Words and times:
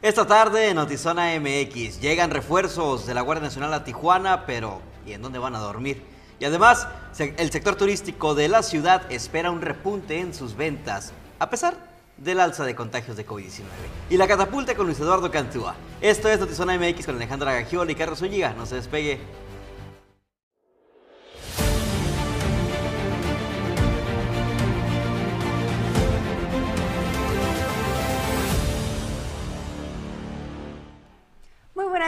Esta 0.00 0.28
tarde 0.28 0.68
en 0.68 0.76
Notizona 0.76 1.32
MX 1.40 2.00
llegan 2.00 2.30
refuerzos 2.30 3.04
de 3.04 3.14
la 3.14 3.22
Guardia 3.22 3.48
Nacional 3.48 3.74
a 3.74 3.82
Tijuana, 3.82 4.46
pero 4.46 4.80
¿y 5.04 5.12
en 5.12 5.22
dónde 5.22 5.40
van 5.40 5.56
a 5.56 5.58
dormir? 5.58 6.04
Y 6.38 6.44
además, 6.44 6.86
el 7.18 7.50
sector 7.50 7.74
turístico 7.74 8.36
de 8.36 8.46
la 8.46 8.62
ciudad 8.62 9.10
espera 9.10 9.50
un 9.50 9.60
repunte 9.60 10.20
en 10.20 10.34
sus 10.34 10.56
ventas, 10.56 11.12
a 11.40 11.50
pesar 11.50 11.74
del 12.16 12.38
alza 12.38 12.64
de 12.64 12.76
contagios 12.76 13.16
de 13.16 13.26
COVID-19. 13.26 13.64
Y 14.08 14.16
la 14.16 14.28
catapulta 14.28 14.76
con 14.76 14.86
Luis 14.86 15.00
Eduardo 15.00 15.32
Cantúa. 15.32 15.74
Esto 16.00 16.28
es 16.28 16.38
Notizona 16.38 16.78
MX 16.78 17.04
con 17.04 17.16
Alejandra 17.16 17.54
Gagiola 17.54 17.90
y 17.90 17.96
Carlos 17.96 18.20
Zúñiga. 18.20 18.54
No 18.56 18.66
se 18.66 18.76
despegue. 18.76 19.18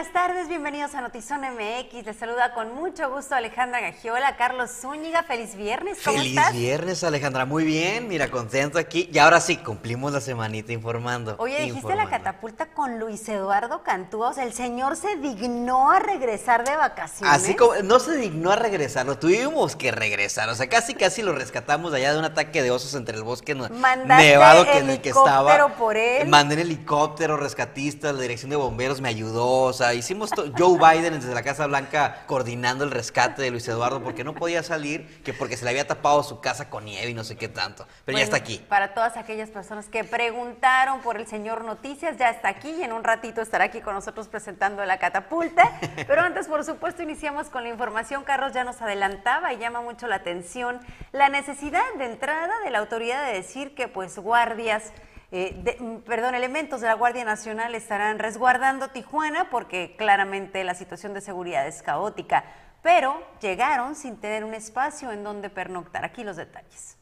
Buenas 0.00 0.14
tardes, 0.14 0.48
bienvenidos 0.48 0.94
a 0.94 1.02
Notizón 1.02 1.42
MX. 1.42 2.06
Les 2.06 2.16
saluda 2.16 2.54
con 2.54 2.74
mucho 2.74 3.10
gusto 3.10 3.34
Alejandra 3.34 3.80
Gagiola, 3.80 4.34
Carlos 4.38 4.70
Zúñiga. 4.70 5.24
Feliz 5.24 5.54
viernes, 5.56 5.98
¿cómo 6.02 6.16
Feliz 6.16 6.40
viernes, 6.52 7.04
Alejandra. 7.04 7.44
Muy 7.44 7.64
bien, 7.64 8.08
mira, 8.08 8.30
contento 8.30 8.78
aquí. 8.78 9.10
Y 9.12 9.18
ahora 9.18 9.42
sí, 9.42 9.58
cumplimos 9.58 10.12
la 10.12 10.22
semanita 10.22 10.72
informando. 10.72 11.34
Oye, 11.38 11.64
dijiste 11.64 11.94
la 11.94 12.08
catapulta 12.08 12.72
con 12.72 12.98
Luis 12.98 13.28
Eduardo 13.28 13.82
Cantúa. 13.82 14.30
O 14.30 14.32
sea, 14.32 14.44
el 14.44 14.54
señor 14.54 14.96
se 14.96 15.16
dignó 15.16 15.90
a 15.90 15.98
regresar 15.98 16.64
de 16.64 16.76
vacaciones. 16.76 17.34
Así 17.34 17.54
como, 17.54 17.74
no 17.82 18.00
se 18.00 18.16
dignó 18.16 18.52
a 18.52 18.56
regresar, 18.56 19.04
lo 19.04 19.18
tuvimos 19.18 19.76
que 19.76 19.90
regresar. 19.90 20.48
O 20.48 20.54
sea, 20.54 20.66
casi 20.70 20.94
casi 20.94 21.20
lo 21.20 21.34
rescatamos 21.34 21.92
allá 21.92 22.14
de 22.14 22.18
un 22.18 22.24
ataque 22.24 22.62
de 22.62 22.70
osos 22.70 22.94
entre 22.94 23.18
el 23.18 23.22
bosque 23.22 23.54
nevado 23.54 24.64
que 24.64 24.78
en 24.78 24.88
el 24.88 25.02
que 25.02 25.10
estaba. 25.10 25.76
por 25.76 25.98
él. 25.98 26.26
Mandé 26.26 26.54
en 26.54 26.60
helicóptero, 26.60 27.36
rescatistas, 27.36 28.14
la 28.14 28.22
dirección 28.22 28.48
de 28.48 28.56
bomberos 28.56 29.02
me 29.02 29.10
ayudó 29.10 29.74
sea, 29.74 29.89
hicimos 29.94 30.30
Joe 30.56 30.78
Biden 30.78 31.14
desde 31.14 31.34
la 31.34 31.42
Casa 31.42 31.66
Blanca 31.66 32.22
coordinando 32.26 32.84
el 32.84 32.90
rescate 32.90 33.42
de 33.42 33.50
Luis 33.50 33.66
Eduardo 33.68 34.02
porque 34.02 34.24
no 34.24 34.34
podía 34.34 34.62
salir, 34.62 35.22
que 35.22 35.32
porque 35.32 35.56
se 35.56 35.64
le 35.64 35.70
había 35.70 35.86
tapado 35.86 36.22
su 36.22 36.40
casa 36.40 36.70
con 36.70 36.84
nieve 36.84 37.10
y 37.10 37.14
no 37.14 37.24
sé 37.24 37.36
qué 37.36 37.48
tanto. 37.48 37.86
Pero 38.04 38.18
ya 38.18 38.24
está 38.24 38.36
aquí. 38.36 38.64
Para 38.68 38.94
todas 38.94 39.16
aquellas 39.16 39.50
personas 39.50 39.86
que 39.86 40.04
preguntaron 40.04 41.00
por 41.00 41.16
el 41.16 41.26
señor 41.26 41.64
Noticias, 41.64 42.16
ya 42.16 42.30
está 42.30 42.48
aquí 42.48 42.70
y 42.70 42.82
en 42.82 42.92
un 42.92 43.04
ratito 43.04 43.40
estará 43.40 43.64
aquí 43.64 43.80
con 43.80 43.94
nosotros 43.94 44.28
presentando 44.28 44.84
la 44.84 44.98
catapulta. 44.98 45.78
Pero 46.06 46.22
antes, 46.22 46.48
por 46.48 46.64
supuesto, 46.64 47.02
iniciamos 47.02 47.48
con 47.48 47.62
la 47.62 47.70
información. 47.70 48.24
Carlos 48.24 48.52
ya 48.52 48.64
nos 48.64 48.80
adelantaba 48.82 49.52
y 49.52 49.58
llama 49.58 49.80
mucho 49.80 50.06
la 50.06 50.16
atención 50.16 50.80
la 51.12 51.28
necesidad 51.28 51.82
de 51.98 52.06
entrada 52.06 52.52
de 52.64 52.70
la 52.70 52.78
autoridad 52.78 53.26
de 53.26 53.32
decir 53.34 53.74
que 53.74 53.88
pues 53.88 54.18
guardias 54.18 54.92
eh, 55.32 55.76
mm, 55.78 55.98
perdón, 55.98 56.34
elementos 56.34 56.80
de 56.80 56.88
la 56.88 56.94
Guardia 56.94 57.24
Nacional 57.24 57.74
estarán 57.74 58.18
resguardando 58.18 58.88
Tijuana 58.88 59.48
porque 59.50 59.94
claramente 59.96 60.64
la 60.64 60.74
situación 60.74 61.14
de 61.14 61.20
seguridad 61.20 61.66
es 61.66 61.82
caótica, 61.82 62.44
pero 62.82 63.22
llegaron 63.40 63.94
sin 63.94 64.16
tener 64.16 64.44
un 64.44 64.54
espacio 64.54 65.12
en 65.12 65.22
donde 65.22 65.50
pernoctar. 65.50 66.04
Aquí 66.04 66.24
los 66.24 66.36
detalles. 66.36 66.99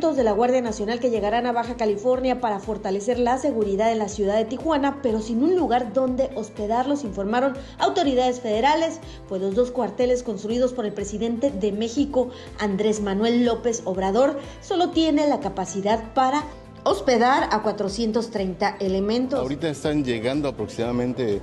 De 0.00 0.24
la 0.24 0.32
Guardia 0.32 0.62
Nacional 0.62 0.98
que 0.98 1.10
llegarán 1.10 1.44
a 1.44 1.52
Baja 1.52 1.76
California 1.76 2.40
para 2.40 2.58
fortalecer 2.58 3.18
la 3.18 3.36
seguridad 3.36 3.92
en 3.92 3.98
la 3.98 4.08
ciudad 4.08 4.34
de 4.34 4.46
Tijuana, 4.46 5.00
pero 5.02 5.20
sin 5.20 5.42
un 5.42 5.56
lugar 5.56 5.92
donde 5.92 6.30
hospedarlos, 6.34 7.04
informaron 7.04 7.52
autoridades 7.78 8.40
federales, 8.40 8.98
pues 9.28 9.42
los 9.42 9.54
dos 9.54 9.70
cuarteles 9.70 10.22
construidos 10.22 10.72
por 10.72 10.86
el 10.86 10.94
presidente 10.94 11.50
de 11.50 11.72
México, 11.72 12.30
Andrés 12.58 13.02
Manuel 13.02 13.44
López 13.44 13.82
Obrador, 13.84 14.38
solo 14.62 14.88
tienen 14.88 15.28
la 15.28 15.40
capacidad 15.40 16.14
para 16.14 16.44
hospedar 16.84 17.50
a 17.52 17.60
430 17.62 18.78
elementos. 18.80 19.38
Ahorita 19.38 19.68
están 19.68 20.02
llegando 20.02 20.48
aproximadamente 20.48 21.42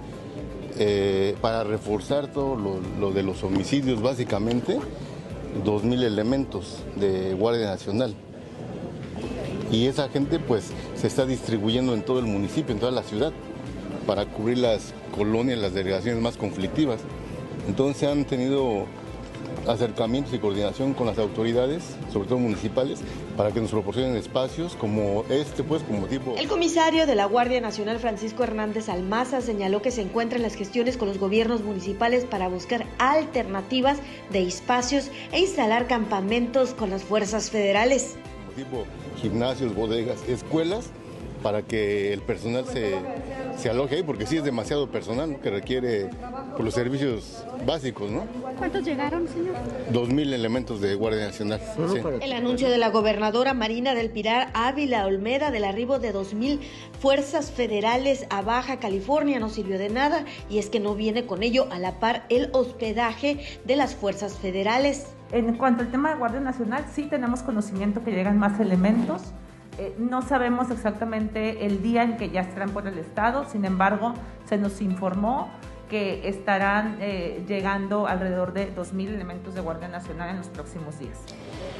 eh, 0.79 1.35
para 1.41 1.63
reforzar 1.63 2.31
todo 2.31 2.55
lo 2.55 3.11
de 3.11 3.21
los 3.21 3.43
homicidios 3.43 4.01
básicamente 4.01 4.79
2.000 5.63 6.03
elementos 6.03 6.79
de 6.95 7.35
Guardia 7.35 7.67
Nacional. 7.67 8.15
Y 9.71 9.87
esa 9.87 10.09
gente 10.09 10.39
pues 10.39 10.71
se 10.95 11.07
está 11.07 11.25
distribuyendo 11.25 11.93
en 11.93 12.03
todo 12.03 12.19
el 12.19 12.25
municipio, 12.25 12.73
en 12.73 12.79
toda 12.79 12.91
la 12.91 13.03
ciudad, 13.03 13.33
para 14.05 14.25
cubrir 14.25 14.59
las 14.59 14.93
colonias, 15.15 15.59
las 15.59 15.73
delegaciones 15.73 16.21
más 16.21 16.37
conflictivas. 16.37 17.01
Entonces 17.67 18.07
han 18.07 18.23
tenido 18.25 18.85
acercamientos 19.67 20.33
y 20.33 20.39
coordinación 20.39 20.93
con 20.93 21.07
las 21.07 21.17
autoridades, 21.17 21.83
sobre 22.11 22.29
todo 22.29 22.39
municipales, 22.39 22.99
para 23.35 23.51
que 23.51 23.59
nos 23.59 23.71
proporcionen 23.71 24.15
espacios 24.15 24.75
como 24.75 25.25
este, 25.29 25.63
pues 25.63 25.83
como 25.83 26.07
tipo... 26.07 26.35
El 26.37 26.47
comisario 26.47 27.05
de 27.05 27.15
la 27.15 27.25
Guardia 27.25 27.59
Nacional, 27.59 27.99
Francisco 27.99 28.43
Hernández 28.43 28.87
Almaza, 28.87 29.41
señaló 29.41 29.81
que 29.81 29.91
se 29.91 30.01
encuentra 30.01 30.37
en 30.37 30.43
las 30.43 30.55
gestiones 30.55 30.95
con 30.95 31.09
los 31.09 31.19
gobiernos 31.19 31.63
municipales 31.63 32.25
para 32.25 32.47
buscar 32.47 32.85
alternativas 32.97 33.99
de 34.31 34.43
espacios 34.43 35.11
e 35.31 35.39
instalar 35.39 35.87
campamentos 35.87 36.73
con 36.73 36.89
las 36.89 37.03
fuerzas 37.03 37.49
federales. 37.49 38.15
Tipo 38.57 38.85
gimnasios, 39.21 39.75
bodegas, 39.75 40.17
escuelas, 40.27 40.89
para 41.43 41.61
que 41.61 42.11
el 42.11 42.21
personal 42.21 42.65
se, 42.65 42.95
se 43.55 43.69
aloje 43.69 43.97
ahí, 43.97 44.03
porque 44.03 44.25
sí 44.25 44.37
es 44.37 44.43
demasiado 44.43 44.89
personal 44.89 45.39
que 45.39 45.51
requiere 45.51 46.09
por 46.55 46.65
los 46.65 46.73
servicios 46.73 47.43
básicos, 47.67 48.09
¿no? 48.09 48.25
¿Cuántos 48.57 48.83
llegaron, 48.83 49.27
señor? 49.27 49.53
Dos 49.91 50.09
mil 50.09 50.33
elementos 50.33 50.81
de 50.81 50.95
Guardia 50.95 51.27
Nacional. 51.27 51.61
El 52.19 52.33
anuncio 52.33 52.67
de 52.71 52.79
la 52.79 52.89
gobernadora 52.89 53.53
Marina 53.53 53.93
del 53.93 54.09
Pilar 54.09 54.49
Ávila 54.55 55.05
Olmeda 55.05 55.51
del 55.51 55.63
arribo 55.63 55.99
de 55.99 56.11
dos 56.11 56.33
mil 56.33 56.59
fuerzas 56.99 57.51
federales 57.51 58.25
a 58.31 58.41
Baja 58.41 58.79
California 58.79 59.39
no 59.39 59.49
sirvió 59.49 59.77
de 59.77 59.89
nada 59.89 60.25
y 60.49 60.57
es 60.57 60.71
que 60.71 60.79
no 60.79 60.95
viene 60.95 61.27
con 61.27 61.43
ello 61.43 61.67
a 61.69 61.77
la 61.77 61.99
par 61.99 62.25
el 62.29 62.49
hospedaje 62.53 63.37
de 63.65 63.75
las 63.75 63.93
fuerzas 63.93 64.33
federales. 64.33 65.05
En 65.31 65.55
cuanto 65.55 65.83
al 65.83 65.91
tema 65.91 66.09
de 66.09 66.15
Guardia 66.15 66.39
Nacional, 66.39 66.85
sí 66.91 67.03
tenemos 67.03 67.41
conocimiento 67.43 68.03
que 68.03 68.11
llegan 68.11 68.37
más 68.37 68.59
elementos. 68.59 69.33
Eh, 69.77 69.93
no 69.99 70.21
sabemos 70.21 70.71
exactamente 70.71 71.65
el 71.65 71.81
día 71.81 72.03
en 72.03 72.17
que 72.17 72.29
ya 72.29 72.41
estarán 72.41 72.69
por 72.69 72.87
el 72.87 72.97
Estado, 72.97 73.45
sin 73.45 73.65
embargo, 73.65 74.13
se 74.45 74.57
nos 74.57 74.81
informó 74.81 75.49
que 75.89 76.27
estarán 76.27 76.97
eh, 76.99 77.43
llegando 77.47 78.07
alrededor 78.07 78.53
de 78.53 78.73
2.000 78.75 79.07
elementos 79.07 79.53
de 79.53 79.61
Guardia 79.61 79.87
Nacional 79.87 80.29
en 80.29 80.37
los 80.37 80.47
próximos 80.47 80.97
días. 80.99 81.19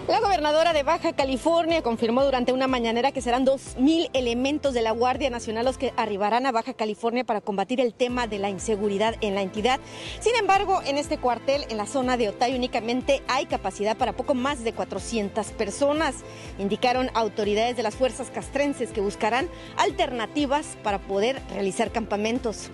La 0.08 0.22
gobernadora 0.22 0.72
de 0.72 0.84
Baja 0.84 1.12
California 1.12 1.84
confirmó 1.84 2.24
durante 2.24 2.54
una 2.54 2.68
mañanera 2.68 3.12
que 3.12 3.22
serán 3.22 3.46
2.000 3.46 4.10
elementos 4.14 4.74
de 4.74 4.82
la 4.82 4.92
Guardia 4.92 5.30
Nacional 5.30 5.66
los 5.66 5.78
que 5.78 5.92
arribarán 5.98 6.46
a 6.46 6.54
Baja 6.54 6.74
California 6.74 7.26
para 7.26 7.42
combatir 7.42 7.82
el 7.82 7.94
tema 7.94 8.26
de 8.26 8.40
la 8.40 8.50
inseguridad 8.50 9.16
en 9.20 9.36
la 9.36 9.42
entidad. 9.42 9.82
Sin 10.22 10.34
embargo, 10.38 10.82
en 10.86 10.98
este 10.98 11.18
cuartel, 11.18 11.66
en 11.70 11.76
la 11.76 11.86
zona 11.86 12.16
de 12.16 12.30
Otay, 12.30 12.56
únicamente 12.56 13.22
hay 13.28 13.48
capacidad 13.48 13.98
para 13.98 14.14
poco 14.14 14.34
más 14.34 14.64
de 14.64 14.72
400 14.72 15.48
personas. 15.48 16.16
Indicaron 16.58 17.12
autoridades 17.14 17.76
de 17.76 17.84
las 17.84 17.96
fuerzas 17.96 18.32
castrenses 18.32 18.92
que 18.92 19.02
buscarán 19.02 19.50
alternativas 19.76 20.78
para 20.84 21.00
poder 21.00 21.42
realizar 21.50 21.92
campamentos. 21.92 22.72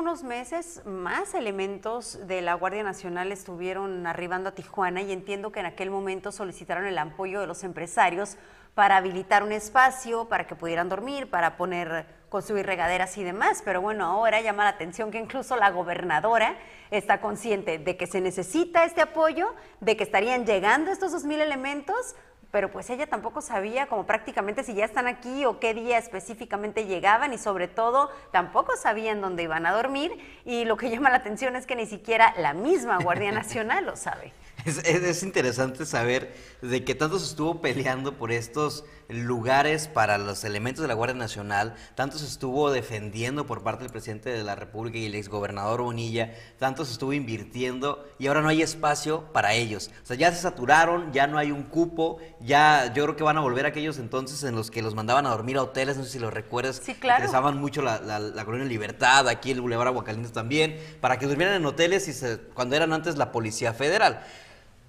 Algunos 0.00 0.22
meses 0.22 0.80
más 0.86 1.34
elementos 1.34 2.26
de 2.26 2.40
la 2.40 2.54
Guardia 2.54 2.82
Nacional 2.82 3.32
estuvieron 3.32 4.06
arribando 4.06 4.48
a 4.48 4.52
Tijuana 4.52 5.02
y 5.02 5.12
entiendo 5.12 5.52
que 5.52 5.60
en 5.60 5.66
aquel 5.66 5.90
momento 5.90 6.32
solicitaron 6.32 6.86
el 6.86 6.96
apoyo 6.96 7.38
de 7.38 7.46
los 7.46 7.64
empresarios 7.64 8.38
para 8.74 8.96
habilitar 8.96 9.42
un 9.42 9.52
espacio, 9.52 10.24
para 10.24 10.46
que 10.46 10.54
pudieran 10.54 10.88
dormir, 10.88 11.28
para 11.28 11.58
poner 11.58 12.06
construir 12.30 12.64
regaderas 12.64 13.18
y 13.18 13.24
demás. 13.24 13.60
Pero 13.62 13.82
bueno, 13.82 14.06
ahora 14.06 14.40
llama 14.40 14.64
la 14.64 14.70
atención 14.70 15.10
que 15.10 15.18
incluso 15.18 15.54
la 15.56 15.68
gobernadora 15.68 16.56
está 16.90 17.20
consciente 17.20 17.78
de 17.78 17.98
que 17.98 18.06
se 18.06 18.22
necesita 18.22 18.84
este 18.84 19.02
apoyo, 19.02 19.54
de 19.80 19.98
que 19.98 20.04
estarían 20.04 20.46
llegando 20.46 20.90
estos 20.90 21.12
2.000 21.12 21.40
elementos, 21.40 22.16
pero 22.50 22.70
pues 22.70 22.90
ella 22.90 23.06
tampoco 23.06 23.40
sabía 23.40 23.86
como 23.86 24.06
prácticamente 24.06 24.64
si 24.64 24.74
ya 24.74 24.84
están 24.84 25.06
aquí 25.06 25.44
o 25.44 25.60
qué 25.60 25.74
día 25.74 25.98
específicamente 25.98 26.86
llegaban 26.86 27.32
y 27.32 27.38
sobre 27.38 27.68
todo 27.68 28.10
tampoco 28.32 28.76
sabían 28.76 29.20
dónde 29.20 29.44
iban 29.44 29.66
a 29.66 29.72
dormir 29.72 30.12
y 30.44 30.64
lo 30.64 30.76
que 30.76 30.90
llama 30.90 31.10
la 31.10 31.16
atención 31.16 31.56
es 31.56 31.66
que 31.66 31.76
ni 31.76 31.86
siquiera 31.86 32.34
la 32.38 32.54
misma 32.54 32.98
Guardia 32.98 33.32
Nacional 33.40 33.86
lo 33.86 33.96
sabe. 33.96 34.32
Es, 34.64 35.22
interesante 35.22 35.86
saber 35.86 36.34
de 36.62 36.84
que 36.84 36.94
tanto 36.94 37.18
se 37.18 37.26
estuvo 37.26 37.60
peleando 37.60 38.16
por 38.16 38.32
estos 38.32 38.84
lugares 39.08 39.88
para 39.88 40.18
los 40.18 40.44
elementos 40.44 40.82
de 40.82 40.88
la 40.88 40.94
Guardia 40.94 41.16
Nacional, 41.16 41.74
tanto 41.94 42.18
se 42.18 42.26
estuvo 42.26 42.70
defendiendo 42.70 43.46
por 43.46 43.62
parte 43.62 43.82
del 43.82 43.92
presidente 43.92 44.30
de 44.30 44.44
la 44.44 44.54
República 44.54 44.98
y 44.98 45.06
el 45.06 45.14
exgobernador 45.14 45.82
Bonilla, 45.82 46.34
tanto 46.58 46.84
se 46.84 46.92
estuvo 46.92 47.12
invirtiendo 47.12 48.06
y 48.18 48.28
ahora 48.28 48.42
no 48.42 48.48
hay 48.48 48.62
espacio 48.62 49.32
para 49.32 49.54
ellos. 49.54 49.90
O 50.02 50.06
sea, 50.06 50.16
ya 50.16 50.32
se 50.32 50.40
saturaron, 50.42 51.12
ya 51.12 51.26
no 51.26 51.38
hay 51.38 51.50
un 51.50 51.64
cupo, 51.64 52.18
ya 52.40 52.92
yo 52.94 53.04
creo 53.04 53.16
que 53.16 53.24
van 53.24 53.36
a 53.36 53.40
volver 53.40 53.66
aquellos 53.66 53.98
entonces 53.98 54.42
en 54.44 54.54
los 54.54 54.70
que 54.70 54.82
los 54.82 54.94
mandaban 54.94 55.26
a 55.26 55.30
dormir 55.30 55.56
a 55.56 55.62
hoteles, 55.62 55.96
no 55.96 56.04
sé 56.04 56.10
si 56.10 56.18
lo 56.18 56.30
recuerdas, 56.30 56.80
sí, 56.84 56.94
claro. 56.94 57.18
interesaban 57.18 57.58
mucho 57.58 57.82
la, 57.82 57.98
la, 58.00 58.44
colonia 58.44 58.66
Libertad, 58.66 59.28
aquí 59.28 59.50
el 59.50 59.60
Boulevard 59.60 59.88
Aguacalientes 59.88 60.32
también, 60.32 60.78
para 61.00 61.18
que 61.18 61.26
durmieran 61.26 61.54
en 61.54 61.66
hoteles 61.66 62.06
y 62.08 62.12
se, 62.12 62.38
cuando 62.54 62.76
eran 62.76 62.92
antes 62.92 63.16
la 63.16 63.32
Policía 63.32 63.72
Federal. 63.72 64.24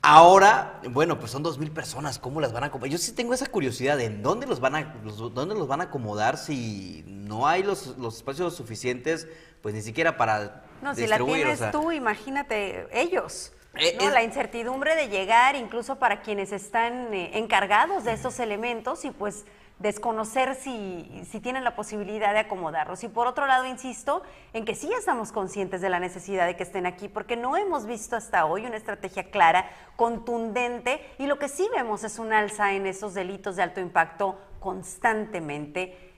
Ahora, 0.04 0.80
bueno, 0.90 1.20
pues 1.20 1.32
son 1.32 1.44
dos 1.44 1.60
mil 1.60 1.70
personas, 1.70 2.18
¿cómo 2.18 2.42
las 2.42 2.54
van 2.54 2.64
a 2.64 2.68
acomodar? 2.68 2.90
Yo 2.90 2.98
sí 2.98 3.12
tengo 3.12 3.36
esa 3.36 3.46
curiosidad 3.46 3.98
de 3.98 4.06
en 4.06 4.24
dónde 4.24 4.48
los 4.48 4.60
van 4.60 4.76
a, 4.76 4.96
dónde 5.34 5.54
los 5.54 5.68
van 5.68 5.82
a 5.82 5.86
acomodar 5.86 6.40
si 6.40 7.04
no 7.06 7.48
hay 7.48 7.62
los, 7.62 7.98
los 8.00 8.16
espacios 8.16 8.56
suficientes, 8.56 9.28
pues 9.62 9.76
ni 9.76 9.82
siquiera 9.84 10.18
para 10.18 10.64
No, 10.82 10.96
si 10.96 11.06
la 11.06 11.20
tienes 11.20 11.62
tú, 11.72 11.92
imagínate 11.92 12.88
ellos. 12.92 13.54
Eh, 13.76 13.96
no, 14.02 14.10
la 14.10 14.24
incertidumbre 14.24 14.96
de 14.96 15.08
llegar, 15.08 15.56
incluso 15.56 15.98
para 15.98 16.24
quienes 16.24 16.52
están 16.52 17.14
eh, 17.14 17.38
encargados 17.38 18.04
de 18.04 18.14
estos 18.14 18.40
elementos 18.40 19.06
y 19.06 19.12
pues 19.12 19.46
desconocer 19.82 20.56
si, 20.56 21.24
si, 21.30 21.40
tienen 21.40 21.64
la 21.64 21.76
posibilidad 21.76 22.34
de 22.34 22.40
acomodarlos. 22.40 23.04
Y 23.04 23.08
por 23.08 23.28
otro 23.28 23.46
lado, 23.48 23.66
insisto 23.66 24.22
en 24.54 24.66
que 24.66 24.76
sí 24.76 24.92
estamos 24.98 25.32
conscientes 25.32 25.82
de 25.82 25.90
la 25.90 26.00
necesidad 26.00 26.46
de 26.46 26.56
que 26.56 26.64
estén 26.64 26.86
aquí, 26.86 27.08
porque 27.08 27.36
no 27.36 27.58
hemos 27.58 27.86
visto 27.86 28.16
hasta 28.16 28.46
hoy 28.46 28.66
una 28.66 28.78
estrategia 28.78 29.32
clara, 29.32 29.70
contundente, 29.96 31.02
y 31.18 31.28
lo 31.28 31.40
que 31.40 31.50
sí 31.50 31.68
vemos 31.76 32.04
es 32.04 32.20
un 32.20 32.34
alza 32.34 32.74
en 32.74 32.86
esos 32.86 33.14
delitos 33.14 33.56
de 33.56 33.64
alto 33.64 33.80
impacto 33.80 34.40
constantemente 34.60 36.11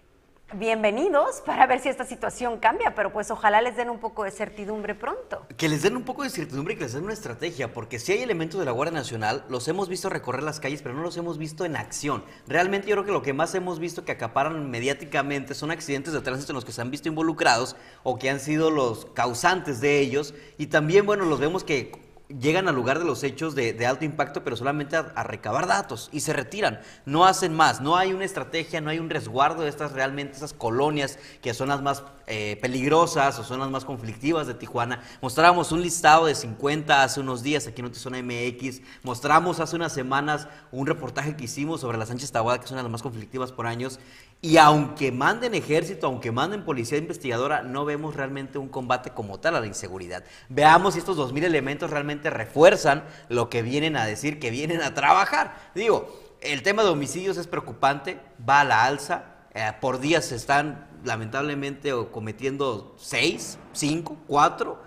bienvenidos 0.58 1.42
para 1.46 1.66
ver 1.68 1.80
si 1.80 1.90
esta 1.90 2.06
situación 2.06 2.60
cambia, 2.60 2.94
pero 2.96 3.12
pues 3.12 3.32
ojalá 3.32 3.62
les 3.62 3.76
den 3.76 3.90
un 3.90 4.00
poco 4.00 4.24
de 4.24 4.32
certidumbre 4.32 4.96
pronto. 4.96 5.46
Que 5.58 5.68
les 5.68 5.82
den 5.82 5.98
un 5.98 6.04
poco 6.04 6.24
de 6.24 6.30
certidumbre 6.30 6.74
y 6.74 6.78
que 6.78 6.84
les 6.84 6.94
den 6.94 7.04
una 7.04 7.14
estrategia, 7.14 7.74
porque 7.74 8.00
si 8.00 8.12
hay 8.12 8.22
elementos 8.22 8.60
de 8.60 8.66
la 8.66 8.72
Guardia 8.72 8.98
Nacional, 8.98 9.46
los 9.50 9.68
hemos 9.68 9.90
visto 9.90 10.10
recorrer 10.10 10.44
las 10.44 10.60
calles, 10.60 10.82
pero 10.82 10.96
no 10.96 11.02
los 11.02 11.18
hemos 11.18 11.38
visto 11.38 11.66
en 11.66 11.76
acción. 11.76 12.24
Realmente 12.48 12.88
yo 12.88 12.96
creo 12.96 13.06
que 13.06 13.12
lo 13.12 13.22
que 13.22 13.34
más 13.34 13.56
hemos 13.56 13.80
visto 13.80 14.06
que 14.06 14.12
acaparan 14.12 14.70
mediáticamente 14.70 15.54
son 15.54 15.72
accidentes 15.72 16.14
de 16.14 16.22
tránsito 16.22 16.52
en 16.52 16.56
los 16.56 16.66
que 16.66 16.72
se 16.72 16.82
han 16.82 16.92
visto 16.92 17.08
involucrados 17.08 17.76
o 18.04 18.20
que 18.20 18.30
han 18.30 18.40
sido 18.40 18.70
los 18.70 19.06
causantes 19.14 19.82
de 19.82 20.00
ellos. 20.00 20.34
Y 20.58 20.68
también, 20.68 21.06
bueno, 21.06 21.26
los 21.26 21.40
vemos 21.40 21.64
que 21.64 22.13
llegan 22.40 22.68
al 22.68 22.76
lugar 22.76 23.00
de 23.00 23.06
los 23.06 23.24
hechos 23.24 23.56
de, 23.56 23.86
alto 23.86 24.06
impacto, 24.06 24.44
pero 24.44 24.56
solamente 24.56 24.96
a, 24.96 25.24
recabar 25.24 25.68
datos 25.68 26.10
y 26.12 26.22
se 26.22 26.34
retiran. 26.34 26.80
No 27.06 27.26
hacen 27.26 27.54
más, 27.54 27.82
no 27.82 27.96
hay 27.96 28.14
una 28.14 28.26
estrategia, 28.26 28.82
no 28.82 28.90
hay 28.90 29.00
un 29.00 29.10
resguardo 29.10 29.64
de 29.64 29.70
estas 29.70 29.92
realmente, 29.92 30.38
esas 30.38 30.54
colonias 30.54 31.20
que 31.42 31.54
son 31.54 31.70
las 31.70 31.82
más 31.82 32.04
eh, 32.28 32.58
peligrosas 32.62 33.38
o 33.40 33.44
son 33.44 33.60
las 33.60 33.70
más 33.70 33.86
conflictivas 33.86 34.48
de 34.48 34.54
Tijuana. 34.54 35.02
Mostramos 35.22 35.72
un 35.72 35.82
listado 35.82 36.26
de 36.26 36.36
50 36.36 37.04
hace 37.04 37.20
unos 37.20 37.44
días 37.44 37.68
aquí 37.68 37.82
en 37.82 37.86
Notizona 37.86 38.22
MX. 38.22 38.82
Mostramos 39.04 39.60
hace 39.60 39.76
unas 39.76 39.94
semanas 39.94 40.48
un 40.72 40.88
reportaje 40.88 41.36
que 41.36 41.46
hicimos 41.46 41.82
sobre 41.82 41.98
la 41.98 42.06
Sánchez 42.06 42.32
Tahuada, 42.32 42.60
que 42.60 42.68
son 42.68 42.78
las 42.78 42.90
más 42.90 43.02
conflictivas 43.02 43.52
por 43.52 43.68
años. 43.68 44.00
Y 44.44 44.58
aunque 44.58 45.14
manden 45.14 45.56
ejército, 45.56 46.08
aunque 46.08 46.34
manden 46.34 46.66
policía 46.66 46.98
investigadora, 46.98 47.62
no 47.62 47.86
vemos 47.86 48.14
realmente 48.14 48.58
un 48.58 48.68
combate 48.68 49.12
como 49.12 49.40
tal 49.40 49.56
a 49.56 49.62
la 49.62 49.68
inseguridad. 49.68 50.26
Veamos 50.50 50.96
si 50.96 51.00
estos 51.00 51.18
2.000 51.18 51.46
elementos 51.46 51.90
realmente 51.90 52.30
refuerzan 52.30 53.06
lo 53.30 53.50
que 53.50 53.62
vienen 53.62 53.96
a 53.96 54.06
decir, 54.06 54.42
que 54.42 54.52
vienen 54.52 54.82
a 54.82 54.94
trabajar. 54.94 55.56
Digo, 55.74 56.14
el 56.42 56.62
tema 56.62 56.84
de 56.84 56.90
homicidios 56.90 57.38
es 57.38 57.48
preocupante, 57.48 58.20
va 58.48 58.60
a 58.60 58.64
la 58.66 58.84
alza. 58.84 59.24
Eh, 59.54 59.72
por 59.80 60.02
día 60.02 60.22
se 60.22 60.36
están 60.36 60.90
lamentablemente 61.06 61.94
cometiendo 62.12 62.96
6, 62.98 63.58
5, 63.72 64.18
4. 64.28 64.78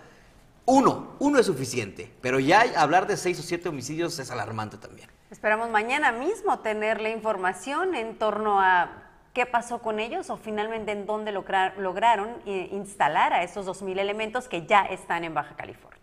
Uno, 0.67 1.17
uno 1.19 1.38
es 1.38 1.47
suficiente, 1.47 2.12
pero 2.20 2.41
ya 2.41 2.62
hablar 2.76 3.06
de 3.06 3.17
6 3.17 3.41
o 3.41 3.43
7 3.43 3.70
homicidios 3.70 4.19
es 4.19 4.31
alarmante 4.31 4.76
también. 4.76 5.08
Esperamos 5.31 5.70
mañana 5.70 6.12
mismo 6.12 6.58
tener 6.58 7.00
la 7.00 7.08
información 7.08 7.94
en 7.94 8.19
torno 8.19 8.61
a 8.61 9.06
qué 9.36 9.44
pasó 9.44 9.82
con 9.82 10.00
ellos 10.00 10.30
o 10.30 10.38
finalmente 10.38 10.92
en 10.92 11.04
dónde 11.04 11.30
lograron 11.30 12.40
eh, 12.46 12.70
instalar 12.72 13.34
a 13.34 13.42
esos 13.42 13.66
2.000 13.66 13.98
elementos 13.98 14.48
que 14.48 14.64
ya 14.64 14.86
están 14.86 15.24
en 15.24 15.34
Baja 15.34 15.54
California. 15.56 16.00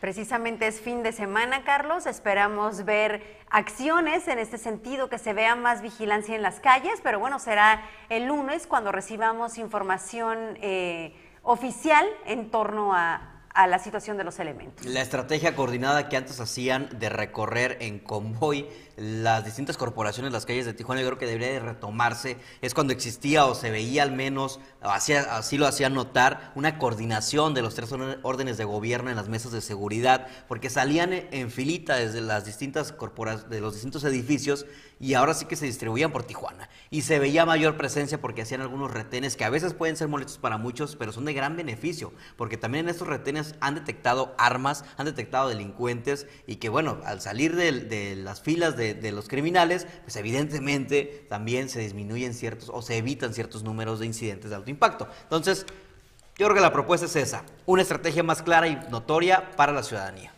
Precisamente 0.00 0.68
es 0.68 0.80
fin 0.80 1.02
de 1.02 1.12
semana, 1.12 1.62
Carlos. 1.64 2.06
Esperamos 2.06 2.86
ver 2.86 3.22
acciones 3.50 4.26
en 4.28 4.38
este 4.38 4.56
sentido, 4.56 5.10
que 5.10 5.18
se 5.18 5.34
vea 5.34 5.54
más 5.54 5.82
vigilancia 5.82 6.34
en 6.34 6.40
las 6.40 6.60
calles, 6.60 6.98
pero 7.02 7.18
bueno, 7.18 7.38
será 7.38 7.82
el 8.08 8.24
lunes 8.24 8.66
cuando 8.66 8.90
recibamos 8.90 9.58
información 9.58 10.56
eh, 10.62 11.14
oficial 11.42 12.06
en 12.24 12.50
torno 12.50 12.94
a, 12.94 13.33
a 13.54 13.68
la 13.68 13.78
situación 13.78 14.16
de 14.18 14.24
los 14.24 14.40
elementos. 14.40 14.84
La 14.84 15.00
estrategia 15.00 15.54
coordinada 15.54 16.08
que 16.08 16.16
antes 16.16 16.40
hacían 16.40 16.88
de 16.98 17.08
recorrer 17.08 17.78
en 17.80 18.00
convoy 18.00 18.68
las 18.96 19.44
distintas 19.44 19.76
corporaciones, 19.76 20.32
las 20.32 20.44
calles 20.44 20.66
de 20.66 20.74
Tijuana, 20.74 21.00
yo 21.00 21.06
creo 21.06 21.18
que 21.18 21.26
debería 21.26 21.52
de 21.52 21.60
retomarse. 21.60 22.36
Es 22.62 22.74
cuando 22.74 22.92
existía 22.92 23.46
o 23.46 23.54
se 23.54 23.70
veía 23.70 24.02
al 24.02 24.10
menos, 24.10 24.58
así 24.80 25.56
lo 25.56 25.68
hacía 25.68 25.88
notar, 25.88 26.52
una 26.56 26.78
coordinación 26.78 27.54
de 27.54 27.62
los 27.62 27.76
tres 27.76 27.90
órdenes 28.22 28.56
de 28.56 28.64
gobierno 28.64 29.10
en 29.10 29.16
las 29.16 29.28
mesas 29.28 29.52
de 29.52 29.60
seguridad, 29.60 30.26
porque 30.48 30.68
salían 30.68 31.12
en 31.12 31.50
filita 31.50 31.94
desde 31.94 32.20
las 32.20 32.44
distintas 32.44 32.92
corporaciones, 32.92 33.50
de 33.50 33.60
los 33.60 33.74
distintos 33.74 34.02
edificios 34.02 34.66
y 35.00 35.14
ahora 35.14 35.34
sí 35.34 35.46
que 35.46 35.56
se 35.56 35.66
distribuían 35.66 36.12
por 36.12 36.24
Tijuana. 36.24 36.68
Y 36.90 37.02
se 37.02 37.18
veía 37.18 37.44
mayor 37.44 37.76
presencia 37.76 38.20
porque 38.20 38.42
hacían 38.42 38.60
algunos 38.60 38.92
retenes 38.92 39.36
que 39.36 39.44
a 39.44 39.50
veces 39.50 39.74
pueden 39.74 39.96
ser 39.96 40.08
molestos 40.08 40.38
para 40.38 40.56
muchos, 40.56 40.96
pero 40.96 41.12
son 41.12 41.24
de 41.24 41.34
gran 41.34 41.56
beneficio, 41.56 42.12
porque 42.36 42.56
también 42.56 42.86
en 42.86 42.90
estos 42.90 43.08
retenes 43.08 43.54
han 43.60 43.74
detectado 43.74 44.34
armas, 44.38 44.84
han 44.96 45.06
detectado 45.06 45.48
delincuentes 45.48 46.26
y 46.46 46.56
que 46.56 46.68
bueno, 46.68 47.00
al 47.04 47.20
salir 47.20 47.56
de 47.56 48.16
las 48.16 48.40
filas 48.40 48.76
de 48.76 48.84
de, 48.92 49.12
los 49.12 49.28
criminales, 49.28 49.86
pues 50.02 50.16
evidentemente 50.16 51.26
también 51.28 51.68
se 51.68 51.80
disminuyen 51.80 52.34
ciertos 52.34 52.70
o 52.72 52.82
se 52.82 52.96
evitan 52.96 53.34
ciertos 53.34 53.62
números 53.62 54.00
de 54.00 54.06
incidentes 54.06 54.50
de 54.50 54.56
alto 54.56 54.70
impacto. 54.70 55.08
Entonces, 55.22 55.66
yo 56.36 56.46
creo 56.46 56.54
que 56.54 56.60
la 56.60 56.72
propuesta 56.72 57.06
es 57.06 57.16
esa, 57.16 57.44
una 57.66 57.82
estrategia 57.82 58.22
más 58.22 58.42
clara 58.42 58.68
y 58.68 58.78
notoria 58.90 59.52
para 59.56 59.72
la 59.72 59.82
ciudadanía. 59.82 60.32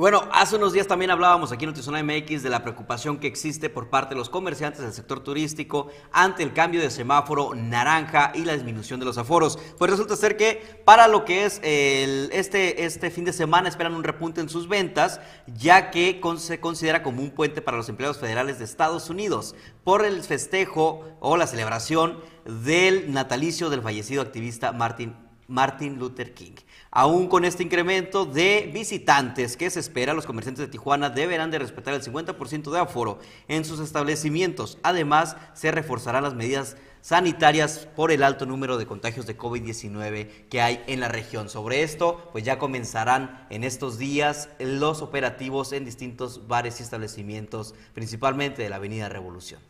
Bueno, 0.00 0.26
hace 0.32 0.56
unos 0.56 0.72
días 0.72 0.86
también 0.86 1.10
hablábamos 1.10 1.52
aquí 1.52 1.66
en 1.66 1.72
Notizona 1.72 2.02
MX 2.02 2.42
de 2.42 2.48
la 2.48 2.62
preocupación 2.62 3.18
que 3.18 3.26
existe 3.26 3.68
por 3.68 3.90
parte 3.90 4.14
de 4.14 4.18
los 4.18 4.30
comerciantes 4.30 4.80
del 4.80 4.94
sector 4.94 5.20
turístico 5.20 5.88
ante 6.10 6.42
el 6.42 6.54
cambio 6.54 6.80
de 6.80 6.90
semáforo 6.90 7.54
naranja 7.54 8.32
y 8.34 8.46
la 8.46 8.54
disminución 8.54 8.98
de 8.98 9.04
los 9.04 9.18
aforos. 9.18 9.58
Pues 9.76 9.90
resulta 9.90 10.16
ser 10.16 10.38
que 10.38 10.80
para 10.86 11.06
lo 11.06 11.26
que 11.26 11.44
es 11.44 11.60
este, 11.62 12.86
este 12.86 13.10
fin 13.10 13.26
de 13.26 13.34
semana 13.34 13.68
esperan 13.68 13.92
un 13.92 14.02
repunte 14.02 14.40
en 14.40 14.48
sus 14.48 14.68
ventas, 14.68 15.20
ya 15.46 15.90
que 15.90 16.18
se 16.38 16.60
considera 16.60 17.02
como 17.02 17.20
un 17.20 17.32
puente 17.32 17.60
para 17.60 17.76
los 17.76 17.90
empleados 17.90 18.16
federales 18.16 18.58
de 18.58 18.64
Estados 18.64 19.10
Unidos 19.10 19.54
por 19.84 20.06
el 20.06 20.22
festejo 20.22 21.04
o 21.20 21.36
la 21.36 21.46
celebración 21.46 22.20
del 22.46 23.12
natalicio 23.12 23.68
del 23.68 23.82
fallecido 23.82 24.22
activista 24.22 24.72
Martin, 24.72 25.14
Martin 25.50 25.98
Luther 25.98 26.32
King. 26.32 26.54
Aún 26.90 27.28
con 27.28 27.44
este 27.44 27.62
incremento 27.62 28.24
de 28.24 28.70
visitantes 28.72 29.56
que 29.56 29.68
se 29.68 29.80
espera, 29.80 30.14
los 30.14 30.26
comerciantes 30.26 30.64
de 30.64 30.70
Tijuana 30.70 31.10
deberán 31.10 31.50
de 31.50 31.58
respetar 31.58 31.92
el 31.92 32.02
50% 32.02 32.70
de 32.70 32.78
aforo 32.78 33.18
en 33.48 33.64
sus 33.64 33.80
establecimientos. 33.80 34.78
Además, 34.82 35.36
se 35.52 35.70
reforzarán 35.70 36.24
las 36.24 36.34
medidas 36.34 36.76
sanitarias 37.00 37.88
por 37.96 38.12
el 38.12 38.22
alto 38.22 38.46
número 38.46 38.78
de 38.78 38.86
contagios 38.86 39.26
de 39.26 39.36
COVID-19 39.36 40.48
que 40.48 40.60
hay 40.60 40.82
en 40.86 41.00
la 41.00 41.08
región. 41.08 41.48
Sobre 41.48 41.82
esto, 41.82 42.28
pues 42.32 42.44
ya 42.44 42.58
comenzarán 42.58 43.46
en 43.50 43.64
estos 43.64 43.98
días 43.98 44.48
los 44.58 45.02
operativos 45.02 45.72
en 45.72 45.84
distintos 45.84 46.46
bares 46.46 46.80
y 46.80 46.82
establecimientos, 46.82 47.74
principalmente 47.94 48.62
de 48.62 48.68
la 48.68 48.76
Avenida 48.76 49.08
Revolución. 49.08 49.60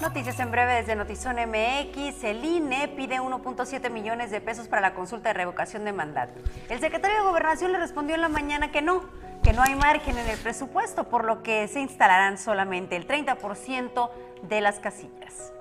Noticias 0.00 0.40
en 0.40 0.50
breve 0.50 0.76
desde 0.76 0.96
Notizón 0.96 1.36
MX. 1.36 2.24
El 2.24 2.42
INE 2.42 2.88
pide 2.88 3.20
1.7 3.20 3.90
millones 3.90 4.30
de 4.30 4.40
pesos 4.40 4.66
para 4.66 4.80
la 4.80 4.94
consulta 4.94 5.28
de 5.28 5.34
revocación 5.34 5.84
de 5.84 5.92
mandato. 5.92 6.40
El 6.70 6.80
secretario 6.80 7.18
de 7.18 7.24
Gobernación 7.24 7.70
le 7.72 7.78
respondió 7.78 8.14
en 8.14 8.22
la 8.22 8.30
mañana 8.30 8.72
que 8.72 8.80
no, 8.80 9.02
que 9.42 9.52
no 9.52 9.60
hay 9.60 9.74
margen 9.74 10.16
en 10.16 10.26
el 10.26 10.38
presupuesto, 10.38 11.10
por 11.10 11.26
lo 11.26 11.42
que 11.42 11.68
se 11.68 11.80
instalarán 11.80 12.38
solamente 12.38 12.96
el 12.96 13.06
30% 13.06 14.10
de 14.40 14.60
las 14.62 14.80
casillas. 14.80 15.52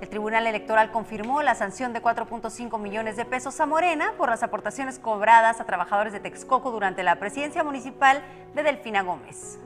El 0.00 0.08
Tribunal 0.08 0.46
Electoral 0.46 0.90
confirmó 0.90 1.42
la 1.42 1.54
sanción 1.54 1.92
de 1.92 2.00
4.5 2.00 2.78
millones 2.78 3.16
de 3.18 3.26
pesos 3.26 3.60
a 3.60 3.66
Morena 3.66 4.14
por 4.16 4.30
las 4.30 4.42
aportaciones 4.42 4.98
cobradas 4.98 5.60
a 5.60 5.66
trabajadores 5.66 6.14
de 6.14 6.20
Texcoco 6.20 6.70
durante 6.70 7.02
la 7.02 7.16
presidencia 7.16 7.62
municipal 7.62 8.22
de 8.54 8.62
Delfina 8.62 9.02
Gómez. 9.02 9.58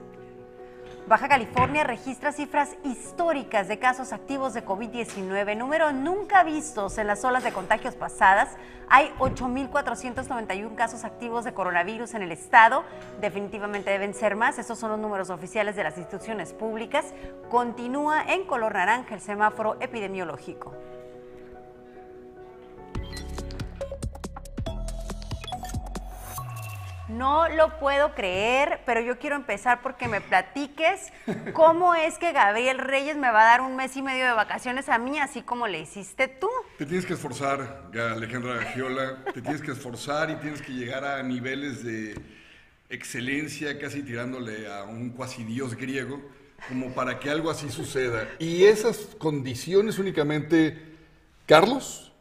Baja 1.09 1.29
California 1.29 1.83
registra 1.83 2.31
cifras 2.31 2.77
históricas 2.85 3.67
de 3.67 3.79
casos 3.81 4.13
activos 4.13 4.55
de 4.55 4.65
COVID-19, 4.65 5.57
números 5.57 5.93
nunca 5.93 6.45
vistos 6.45 6.99
en 6.99 7.09
las 7.09 7.25
olas 7.25 7.43
de 7.43 7.53
contagios 7.53 7.97
pasadas. 7.97 8.57
Hay 8.89 9.13
8.491 9.19 10.75
casos 10.77 11.05
activos 11.05 11.45
de 11.45 11.53
coronavirus 11.53 12.15
en 12.15 12.23
el 12.23 12.31
estado. 12.31 12.85
Definitivamente 13.21 13.91
deben 13.91 14.15
ser 14.15 14.37
más. 14.37 14.59
Estos 14.59 14.79
son 14.79 14.91
los 14.91 15.01
números 15.01 15.31
oficiales 15.31 15.75
de 15.75 15.83
las 15.83 15.99
instituciones 15.99 16.53
públicas. 16.53 17.07
Continúa 17.51 18.23
en 18.23 18.45
color 18.45 18.75
naranja 18.75 19.15
el 19.15 19.21
semáforo 19.21 19.77
epidemiológico. 19.81 20.73
No 27.11 27.49
lo 27.49 27.79
puedo 27.79 28.15
creer, 28.15 28.81
pero 28.87 29.01
yo 29.01 29.19
quiero 29.19 29.37
empezar 29.37 29.83
porque 29.83 30.09
me 30.09 30.21
platiques 30.21 31.13
cómo 31.53 31.95
es 31.95 32.19
que 32.19 32.33
Gabriel 32.33 32.79
Reyes 32.79 33.17
me 33.17 33.31
va 33.31 33.43
a 33.43 33.45
dar 33.45 33.61
un 33.61 33.77
mes 33.77 33.97
y 33.97 34.03
medio 34.03 34.25
de 34.25 34.33
vacaciones 34.33 34.89
a 34.89 34.99
mí, 34.99 35.19
así 35.19 35.43
como 35.43 35.67
le 35.67 35.81
hiciste 35.81 36.29
tú. 36.29 36.49
Te 36.79 36.87
tienes 36.87 37.05
que 37.05 37.15
esforzar, 37.15 37.91
Alejandra 37.95 38.55
Gagiola, 38.55 39.25
te 39.35 39.43
tienes 39.43 39.61
que 39.61 39.73
esforzar 39.73 40.31
y 40.31 40.37
tienes 40.37 40.63
que 40.63 40.73
llegar 40.73 41.05
a 41.05 41.23
niveles 41.23 41.85
de 41.85 42.15
excelencia, 42.89 43.79
casi 43.79 44.03
tirándole 44.03 44.73
a 44.73 44.85
un 44.85 45.11
cuasi 45.11 45.45
dios 45.45 45.75
griego, 45.77 46.21
como 46.69 46.93
para 46.93 47.19
que 47.19 47.31
algo 47.31 47.51
así 47.51 47.71
suceda. 47.71 48.29
Y 48.39 48.65
esas 48.65 48.99
condiciones 49.19 49.99
únicamente 49.99 50.91
Carlos 51.47 52.13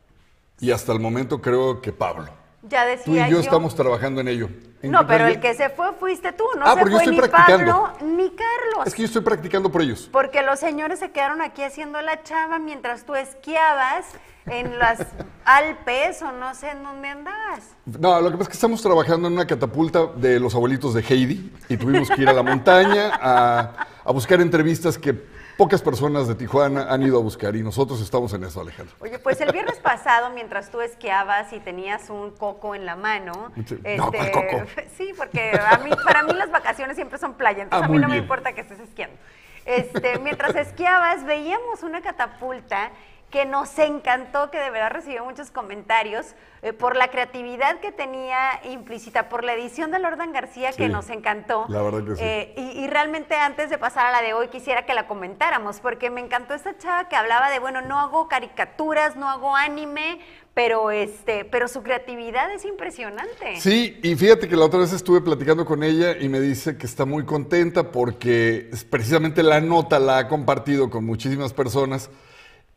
y 0.59 0.71
hasta 0.71 0.91
el 0.91 0.99
momento 0.99 1.39
creo 1.41 1.81
que 1.81 1.93
Pablo. 1.93 2.29
Ya 2.63 2.85
decía 2.85 3.05
Tú 3.05 3.15
y 3.15 3.31
yo, 3.31 3.39
estamos 3.39 3.75
trabajando 3.75 4.21
en 4.21 4.27
ello. 4.27 4.49
No, 4.83 5.05
pero 5.05 5.27
el 5.27 5.39
que 5.39 5.53
se 5.53 5.69
fue 5.69 5.93
fuiste 5.93 6.31
tú, 6.31 6.45
no 6.57 6.65
ah, 6.65 6.75
se 6.75 6.85
fue 6.85 7.07
ni 7.07 7.17
practicando. 7.17 7.83
Pablo 7.83 7.93
ni 8.01 8.29
Carlos. 8.29 8.87
Es 8.87 8.93
que 8.93 9.01
yo 9.01 9.07
estoy 9.07 9.21
practicando 9.21 9.71
por 9.71 9.81
ellos. 9.81 10.09
Porque 10.11 10.41
los 10.41 10.59
señores 10.59 10.99
se 10.99 11.11
quedaron 11.11 11.41
aquí 11.41 11.63
haciendo 11.63 12.01
la 12.01 12.23
chava 12.23 12.59
mientras 12.59 13.05
tú 13.05 13.15
esquiabas 13.15 14.05
en 14.45 14.79
las 14.79 14.99
Alpes 15.45 16.21
o 16.21 16.31
no 16.31 16.55
sé 16.55 16.69
en 16.69 16.83
dónde 16.83 17.09
andabas. 17.09 17.75
No, 17.85 18.21
lo 18.21 18.31
que 18.31 18.37
pasa 18.37 18.43
es 18.43 18.47
que 18.49 18.53
estamos 18.53 18.81
trabajando 18.81 19.27
en 19.27 19.33
una 19.33 19.47
catapulta 19.47 20.05
de 20.15 20.39
los 20.39 20.55
abuelitos 20.55 20.93
de 20.93 21.01
Heidi 21.01 21.51
y 21.67 21.77
tuvimos 21.77 22.09
que 22.09 22.21
ir 22.21 22.29
a 22.29 22.33
la 22.33 22.43
montaña 22.43 23.11
a, 23.21 23.87
a 24.05 24.11
buscar 24.11 24.39
entrevistas 24.39 24.97
que 24.97 25.38
pocas 25.59 25.81
personas 25.81 26.25
de 26.25 26.35
Tijuana 26.35 26.85
han 26.89 27.03
ido 27.03 27.17
a 27.17 27.21
buscar 27.21 27.53
y 27.57 27.61
nosotros 27.61 27.99
estamos 27.99 28.31
en 28.31 28.45
eso, 28.45 28.61
Alejandro. 28.61 28.95
Oye, 29.01 29.19
pues 29.19 29.41
el 29.41 29.51
viernes 29.51 29.77
pasado, 29.79 30.29
mientras 30.29 30.71
tú 30.71 30.79
esquiabas 30.79 31.51
y 31.51 31.59
tenías 31.59 32.09
un 32.09 32.31
coco 32.31 32.75
en 32.75 32.85
la 32.85 32.95
mano, 32.95 33.51
este, 33.57 33.97
No, 33.97 34.09
¿cuál 34.09 34.31
coco? 34.31 34.63
sí, 34.97 35.11
porque 35.17 35.51
a 35.51 35.79
mí, 35.79 35.91
para 36.05 36.23
mí 36.23 36.31
las 36.31 36.49
vacaciones 36.49 36.95
siempre 36.95 37.17
son 37.19 37.33
playa, 37.33 37.63
entonces 37.63 37.83
Ah, 37.83 37.87
a 37.87 37.93
mí 37.93 37.99
no 37.99 38.07
me 38.07 38.15
importa 38.15 38.53
que 38.53 38.61
estés 38.61 38.79
esquiando. 38.79 39.17
Este, 39.65 40.17
mientras 40.19 40.55
esquiabas, 40.55 41.25
veíamos 41.25 41.83
una 41.83 42.01
catapulta 42.01 42.91
que 43.29 43.45
nos 43.45 43.77
encantó, 43.77 44.49
que 44.49 44.57
de 44.57 44.71
verdad 44.71 44.89
recibió 44.91 45.23
muchos 45.23 45.51
comentarios 45.51 46.33
eh, 46.61 46.73
por 46.73 46.95
la 46.95 47.09
creatividad 47.09 47.79
que 47.79 47.91
tenía 47.91 48.59
implícita, 48.69 49.29
por 49.29 49.43
la 49.43 49.53
edición 49.53 49.91
de 49.91 49.99
Lordan 49.99 50.33
García 50.33 50.71
que 50.71 50.87
Sí, 50.87 50.91
nos 50.91 51.09
encantó. 51.09 51.65
la 51.69 51.81
verdad 51.83 52.03
que 52.05 52.15
sí. 52.15 52.21
Eh, 52.23 52.53
y, 52.57 52.83
y 52.83 52.87
realmente 52.87 53.35
antes 53.35 53.69
de 53.69 53.77
pasar 53.77 54.07
a 54.07 54.11
la 54.11 54.21
de 54.21 54.33
hoy 54.33 54.47
quisiera 54.47 54.85
que 54.85 54.93
la 54.95 55.05
comentáramos, 55.07 55.79
porque 55.79 56.09
me 56.09 56.21
encantó 56.21 56.53
esta 56.55 56.77
chava 56.77 57.07
que 57.07 57.15
hablaba 57.15 57.49
de, 57.51 57.59
bueno, 57.59 57.81
no 57.81 57.99
hago 57.99 58.27
caricaturas, 58.27 59.15
no 59.15 59.29
hago 59.29 59.55
anime, 59.55 60.19
pero 60.55 60.89
este, 60.91 61.45
pero 61.45 61.67
su 61.67 61.83
creatividad 61.83 62.51
es 62.51 62.65
impresionante. 62.65 63.57
Sí, 63.61 63.99
y 64.03 64.15
fíjate 64.15 64.49
que 64.49 64.55
la 64.55 64.65
otra 64.65 64.79
vez 64.79 64.91
estuve 64.91 65.21
platicando 65.21 65.65
con 65.65 65.83
ella 65.83 66.17
y 66.19 66.27
me 66.29 66.39
dice 66.39 66.77
que 66.77 66.85
está 66.87 67.05
muy 67.05 67.25
contenta 67.25 67.91
porque 67.91 68.69
precisamente 68.89 69.43
la 69.43 69.61
nota 69.61 69.99
la 69.99 70.17
ha 70.17 70.27
compartido 70.27 70.89
con 70.89 71.05
muchísimas 71.05 71.53
personas 71.53 72.09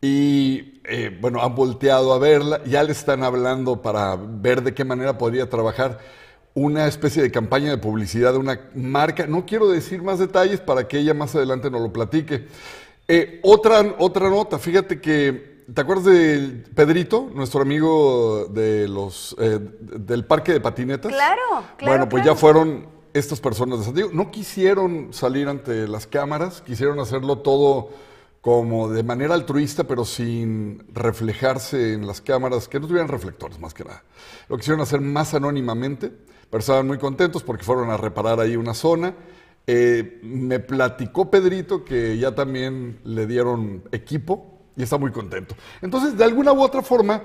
y 0.03 0.81
eh, 0.83 1.17
bueno, 1.21 1.41
han 1.41 1.55
volteado 1.55 2.11
a 2.13 2.19
verla, 2.19 2.61
ya 2.65 2.83
le 2.83 2.91
están 2.91 3.23
hablando 3.23 3.81
para 3.81 4.17
ver 4.17 4.61
de 4.61 4.73
qué 4.73 4.83
manera 4.83 5.17
podría 5.17 5.49
trabajar 5.49 5.97
una 6.53 6.87
especie 6.87 7.21
de 7.21 7.31
campaña 7.31 7.69
de 7.69 7.77
publicidad 7.77 8.33
de 8.33 8.39
una 8.39 8.59
marca. 8.75 9.27
No 9.27 9.45
quiero 9.45 9.69
decir 9.69 10.03
más 10.03 10.19
detalles 10.19 10.59
para 10.59 10.89
que 10.89 10.99
ella 10.99 11.13
más 11.13 11.33
adelante 11.35 11.71
nos 11.71 11.79
lo 11.79 11.93
platique. 11.93 12.47
Eh, 13.07 13.39
otra, 13.43 13.95
otra 13.97 14.29
nota, 14.29 14.59
fíjate 14.59 14.99
que, 14.99 15.63
¿te 15.73 15.81
acuerdas 15.81 16.03
de 16.07 16.65
Pedrito, 16.75 17.31
nuestro 17.33 17.61
amigo 17.61 18.47
de 18.49 18.89
los, 18.89 19.37
eh, 19.39 19.57
del 19.79 20.25
parque 20.25 20.51
de 20.51 20.59
patinetas? 20.59 21.13
Claro, 21.13 21.41
claro, 21.77 21.93
Bueno, 21.93 22.09
pues 22.09 22.23
claro. 22.23 22.35
ya 22.35 22.39
fueron 22.41 22.87
estas 23.13 23.39
personas 23.39 23.79
de 23.79 23.85
San 23.85 23.93
Diego. 23.93 24.09
No 24.11 24.31
quisieron 24.31 25.13
salir 25.13 25.47
ante 25.47 25.87
las 25.87 26.07
cámaras, 26.07 26.61
quisieron 26.61 26.99
hacerlo 26.99 27.37
todo 27.37 27.87
como 28.43 28.89
de 28.89 29.03
manera 29.03 29.35
altruista, 29.35 29.85
pero 29.85 30.03
sin 30.03 30.83
reflejarse 30.93 31.93
en 31.93 32.05
las 32.05 32.19
cámaras, 32.19 32.67
que 32.67 32.77
no 32.77 32.87
tuvieran 32.87 33.07
reflectores 33.07 33.57
más 33.57 33.73
que 33.73 33.85
nada. 33.85 34.03
Lo 34.49 34.57
quisieron 34.57 34.81
hacer 34.81 34.99
más 34.99 35.33
anónimamente, 35.33 36.11
pero 36.49 36.59
estaban 36.59 36.85
muy 36.85 36.97
contentos 36.97 37.41
porque 37.41 37.63
fueron 37.63 37.89
a 37.89 37.95
reparar 37.95 38.41
ahí 38.41 38.57
una 38.57 38.73
zona. 38.73 39.15
Eh, 39.65 40.19
me 40.23 40.59
platicó 40.59 41.31
Pedrito 41.31 41.85
que 41.85 42.17
ya 42.17 42.35
también 42.35 42.99
le 43.05 43.27
dieron 43.27 43.83
equipo 43.93 44.59
y 44.75 44.83
está 44.83 44.97
muy 44.97 45.11
contento. 45.11 45.55
Entonces, 45.81 46.17
de 46.17 46.25
alguna 46.25 46.51
u 46.51 46.61
otra 46.61 46.81
forma, 46.81 47.23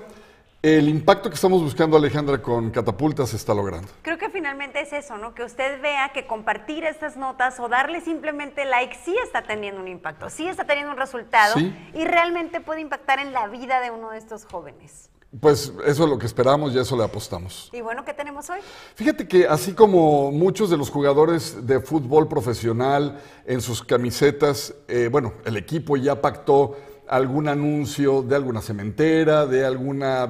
el 0.61 0.89
impacto 0.89 1.29
que 1.29 1.35
estamos 1.35 1.61
buscando, 1.61 1.95
Alejandra, 1.95 2.41
con 2.41 2.69
Catapultas 2.69 3.29
se 3.29 3.37
está 3.37 3.53
logrando. 3.53 3.87
Creo 4.01 4.17
que 4.17 4.29
finalmente 4.29 4.81
es 4.81 4.91
eso, 4.91 5.17
¿no? 5.17 5.33
Que 5.33 5.43
usted 5.43 5.81
vea 5.81 6.11
que 6.13 6.27
compartir 6.27 6.83
estas 6.83 7.15
notas 7.15 7.59
o 7.61 7.69
darle 7.69 8.01
simplemente 8.01 8.65
like 8.65 8.97
sí 9.05 9.15
está 9.23 9.43
teniendo 9.43 9.79
un 9.79 9.87
impacto, 9.87 10.29
sí 10.29 10.47
está 10.47 10.65
teniendo 10.65 10.91
un 10.91 10.97
resultado 10.97 11.55
Sí. 11.57 11.73
y 11.93 12.03
realmente 12.03 12.59
puede 12.59 12.81
impactar 12.81 13.19
en 13.19 13.31
la 13.31 13.47
vida 13.47 13.79
de 13.79 13.91
uno 13.91 14.09
de 14.11 14.17
estos 14.17 14.45
jóvenes. 14.45 15.09
Pues 15.39 15.71
eso 15.85 16.03
es 16.05 16.09
lo 16.09 16.17
que 16.17 16.25
esperamos 16.25 16.73
y 16.73 16.79
a 16.79 16.81
eso 16.81 16.97
le 16.97 17.03
apostamos. 17.03 17.69
Y 17.71 17.81
bueno, 17.81 18.03
¿qué 18.03 18.15
tenemos 18.15 18.49
hoy? 18.49 18.59
Fíjate 18.95 19.27
que 19.27 19.47
así 19.47 19.73
como 19.73 20.31
muchos 20.31 20.71
de 20.71 20.75
los 20.77 20.89
jugadores 20.89 21.67
de 21.67 21.79
fútbol 21.79 22.27
profesional 22.27 23.21
en 23.45 23.61
sus 23.61 23.83
camisetas, 23.83 24.73
eh, 24.87 25.07
bueno, 25.11 25.33
el 25.45 25.55
equipo 25.55 25.95
ya 25.97 26.19
pactó 26.19 26.75
algún 27.09 27.47
anuncio 27.47 28.21
de 28.21 28.35
alguna 28.35 28.61
cementera, 28.61 29.47
de 29.47 29.65
alguna 29.65 30.29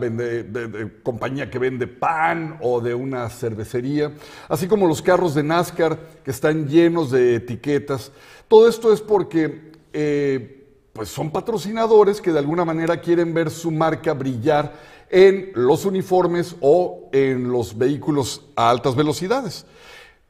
compañía 1.03 1.49
que 1.49 1.59
vende 1.59 1.87
pan 1.87 2.57
o 2.61 2.79
de 2.79 2.95
una 2.95 3.29
cervecería, 3.29 4.13
así 4.47 4.67
como 4.67 4.87
los 4.87 5.01
carros 5.01 5.35
de 5.35 5.43
NASCAR 5.43 5.99
que 6.23 6.31
están 6.31 6.67
llenos 6.67 7.11
de 7.11 7.35
etiquetas. 7.35 8.13
Todo 8.47 8.69
esto 8.69 8.93
es 8.93 9.01
porque 9.01 9.73
eh, 9.91 10.67
pues 10.93 11.09
son 11.09 11.31
patrocinadores 11.31 12.21
que 12.21 12.31
de 12.31 12.39
alguna 12.39 12.63
manera 12.63 13.01
quieren 13.01 13.33
ver 13.33 13.49
su 13.49 13.71
marca 13.71 14.13
brillar 14.13 14.73
en 15.09 15.51
los 15.55 15.85
uniformes 15.85 16.55
o 16.61 17.09
en 17.11 17.51
los 17.51 17.77
vehículos 17.77 18.45
a 18.55 18.69
altas 18.69 18.95
velocidades. 18.95 19.65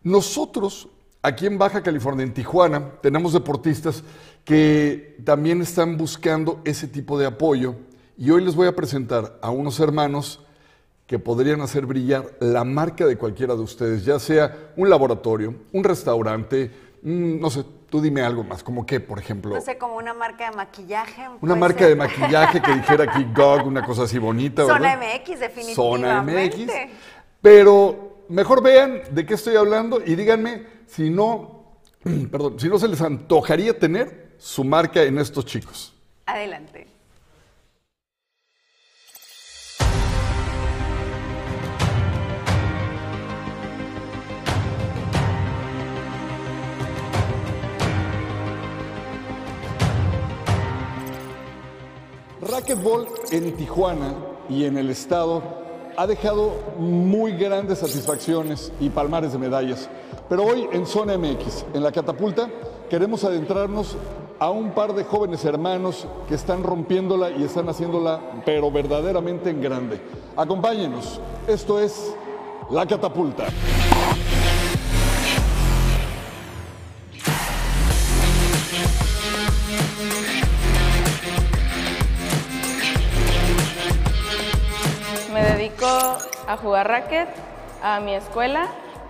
Nosotros, 0.01 0.88
aquí 1.22 1.46
en 1.46 1.60
Baja 1.60 1.84
California, 1.84 2.24
en 2.24 2.34
Tijuana, 2.34 2.94
tenemos 3.01 3.34
deportistas 3.34 4.03
que 4.43 5.17
también 5.24 5.62
están 5.62 5.98
buscando 5.98 6.62
ese 6.65 6.88
tipo 6.88 7.19
de 7.19 7.27
apoyo 7.27 7.75
y 8.17 8.31
hoy 8.31 8.43
les 8.43 8.55
voy 8.55 8.67
a 8.67 8.75
presentar 8.75 9.38
a 9.41 9.50
unos 9.51 9.79
hermanos 9.79 10.43
que 11.05 11.19
podrían 11.19 11.62
hacer 11.62 11.86
brillar 11.86 12.25
la 12.39 12.63
marca 12.63 13.05
de 13.05 13.17
cualquiera 13.17 13.55
de 13.55 13.62
ustedes, 13.62 14.05
ya 14.05 14.19
sea 14.19 14.72
un 14.75 14.89
laboratorio, 14.89 15.55
un 15.72 15.84
restaurante, 15.84 16.72
no 17.01 17.50
sé, 17.50 17.63
tú 17.89 18.01
dime 18.01 18.22
algo 18.22 18.43
más, 18.43 18.63
como 18.63 18.86
qué, 18.86 19.00
por 19.00 19.17
ejemplo. 19.17 19.55
No 19.55 19.62
sé, 19.62 19.77
como 19.77 19.98
una 19.98 20.13
marca 20.13 20.50
de 20.50 20.55
maquillaje. 20.55 21.27
Una 21.41 21.55
marca 21.55 21.79
ser. 21.79 21.89
de 21.89 21.96
maquillaje 21.96 22.62
que 22.62 22.74
dijera 22.74 23.05
aquí 23.05 23.25
GOG, 23.36 23.65
una 23.65 23.84
cosa 23.84 24.03
así 24.03 24.19
bonita, 24.19 24.63
Zona 24.65 24.96
¿verdad? 24.96 25.22
MX, 25.22 25.39
definitivamente. 25.39 25.75
Zona 25.75 26.22
MX. 26.22 26.74
Pero 27.41 28.25
mejor 28.29 28.62
vean 28.62 29.01
de 29.12 29.25
qué 29.25 29.34
estoy 29.34 29.55
hablando 29.55 30.01
y 30.05 30.15
díganme 30.15 30.65
si 30.86 31.10
no 31.10 31.60
perdón, 32.31 32.60
si 32.60 32.69
no 32.69 32.79
se 32.79 32.88
les 32.88 33.01
antojaría 33.01 33.77
tener 33.77 34.28
su 34.39 34.63
marca 34.63 35.03
en 35.03 35.19
estos 35.19 35.46
chicos. 35.46 35.93
Adelante. 36.25 36.88
Racquetball 52.41 53.08
en 53.31 53.55
Tijuana 53.55 54.15
y 54.50 54.63
en 54.63 54.77
el 54.77 54.89
estado 54.89 55.43
ha 55.98 56.08
dejado 56.08 56.74
muy 56.77 57.34
grandes 57.34 57.79
satisfacciones 57.79 58.72
y 58.79 58.89
palmares 58.89 59.34
de 59.34 59.38
medallas. 59.38 59.89
Pero 60.29 60.46
hoy 60.46 60.67
en 60.72 60.86
Zona 60.86 61.17
MX, 61.17 61.65
en 61.74 61.84
la 61.84 61.91
catapulta, 61.91 62.50
queremos 62.89 63.24
adentrarnos 63.24 63.98
a 64.39 64.50
un 64.50 64.72
par 64.72 64.93
de 64.93 65.03
jóvenes 65.03 65.43
hermanos 65.43 66.08
que 66.27 66.36
están 66.36 66.63
rompiéndola 66.63 67.29
y 67.29 67.43
están 67.43 67.67
haciéndola, 67.67 68.22
pero 68.46 68.72
verdaderamente 68.72 69.50
en 69.50 69.62
grande. 69.62 70.00
Acompáñenos, 70.38 71.19
esto 71.48 71.79
es 71.79 72.15
La 72.72 72.86
Catapulta. 72.86 73.48
Me 85.34 85.43
dedico 85.43 85.86
a 85.86 86.58
jugar 86.62 86.88
racket, 86.88 87.27
a 87.84 88.00
mi 88.00 88.13
escuela 88.13 88.67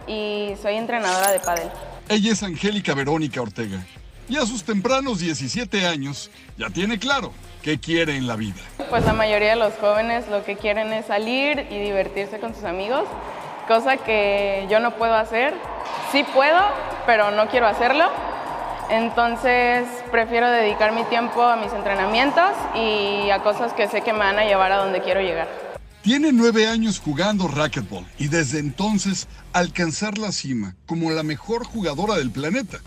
y 0.07 0.53
soy 0.59 0.75
entrenadora 0.75 1.31
de 1.31 1.39
pádel. 1.39 1.69
Ella 2.07 2.31
es 2.31 2.41
Angélica 2.41 2.95
Verónica 2.95 3.39
Ortega 3.41 3.85
y 4.29 4.37
a 4.37 4.45
sus 4.45 4.63
tempranos 4.63 5.19
17 5.19 5.87
años 5.87 6.29
ya 6.57 6.69
tiene 6.69 6.99
claro 6.99 7.33
qué 7.63 7.79
quiere 7.79 8.15
en 8.15 8.27
la 8.27 8.35
vida. 8.35 8.61
Pues 8.89 9.03
la 9.03 9.13
mayoría 9.13 9.49
de 9.49 9.55
los 9.55 9.73
jóvenes 9.75 10.25
lo 10.29 10.45
que 10.45 10.55
quieren 10.55 10.93
es 10.93 11.07
salir 11.07 11.65
y 11.71 11.79
divertirse 11.79 12.39
con 12.39 12.53
sus 12.53 12.63
amigos, 12.63 13.05
cosa 13.67 13.97
que 13.97 14.67
yo 14.69 14.79
no 14.79 14.95
puedo 14.95 15.15
hacer. 15.15 15.53
Sí 16.11 16.23
puedo, 16.33 16.59
pero 17.05 17.31
no 17.31 17.47
quiero 17.49 17.67
hacerlo. 17.67 18.05
Entonces 18.89 19.87
prefiero 20.11 20.49
dedicar 20.49 20.93
mi 20.93 21.03
tiempo 21.05 21.43
a 21.43 21.55
mis 21.55 21.71
entrenamientos 21.73 22.51
y 22.75 23.29
a 23.29 23.41
cosas 23.43 23.73
que 23.73 23.87
sé 23.87 24.01
que 24.01 24.13
me 24.13 24.19
van 24.19 24.39
a 24.39 24.45
llevar 24.45 24.71
a 24.71 24.77
donde 24.77 25.01
quiero 25.01 25.21
llegar. 25.21 25.47
Tiene 26.01 26.31
nueve 26.31 26.65
años 26.65 26.99
jugando 26.99 27.47
racquetball 27.47 28.05
y 28.17 28.29
desde 28.29 28.59
entonces 28.59 29.27
alcanzar 29.53 30.17
la 30.17 30.31
cima 30.31 30.75
como 30.85 31.11
la 31.11 31.23
mejor 31.23 31.65
jugadora 31.65 32.15
del 32.15 32.31
planeta, 32.31 32.79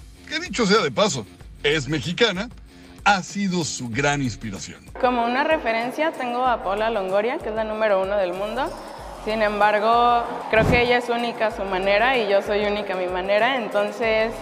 dicho 0.42 0.66
sea 0.66 0.82
de 0.82 0.90
paso, 0.90 1.24
es 1.62 1.88
mexicana, 1.88 2.48
ha 3.04 3.22
sido 3.22 3.64
su 3.64 3.88
gran 3.88 4.22
inspiración. 4.22 4.84
Como 5.00 5.24
una 5.24 5.44
referencia 5.44 6.12
tengo 6.12 6.44
a 6.44 6.62
Paula 6.62 6.90
Longoria, 6.90 7.38
que 7.38 7.48
es 7.48 7.54
la 7.54 7.64
número 7.64 8.02
uno 8.02 8.16
del 8.16 8.32
mundo. 8.32 8.70
Sin 9.24 9.40
embargo, 9.40 10.24
creo 10.50 10.68
que 10.68 10.82
ella 10.82 10.98
es 10.98 11.08
única 11.08 11.48
a 11.48 11.56
su 11.56 11.62
manera 11.64 12.18
y 12.18 12.28
yo 12.28 12.42
soy 12.42 12.64
única 12.64 12.94
a 12.94 12.96
mi 12.96 13.06
manera. 13.06 13.56
Entonces, 13.56 14.32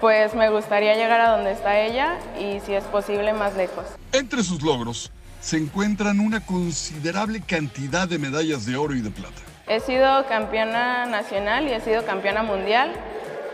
pues 0.00 0.34
me 0.34 0.48
gustaría 0.48 0.94
llegar 0.94 1.20
a 1.20 1.30
donde 1.36 1.52
está 1.52 1.78
ella 1.78 2.18
y 2.38 2.60
si 2.60 2.74
es 2.74 2.84
posible 2.84 3.34
más 3.34 3.54
lejos. 3.54 3.84
Entre 4.12 4.42
sus 4.42 4.62
logros 4.62 5.12
se 5.40 5.58
encuentran 5.58 6.20
una 6.20 6.40
considerable 6.40 7.42
cantidad 7.42 8.08
de 8.08 8.18
medallas 8.18 8.64
de 8.64 8.76
oro 8.76 8.94
y 8.94 9.02
de 9.02 9.10
plata. 9.10 9.42
He 9.66 9.80
sido 9.80 10.26
campeona 10.26 11.06
nacional 11.06 11.68
y 11.68 11.72
he 11.72 11.80
sido 11.80 12.04
campeona 12.04 12.42
mundial. 12.42 12.92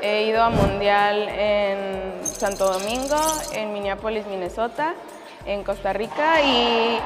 He 0.00 0.28
ido 0.28 0.42
a 0.42 0.50
mundial 0.50 1.28
en 1.28 2.24
Santo 2.24 2.72
Domingo, 2.72 3.16
en 3.52 3.72
Minneapolis, 3.72 4.26
Minnesota, 4.26 4.94
en 5.44 5.64
Costa 5.64 5.92
Rica 5.92 6.40
y 6.40 6.98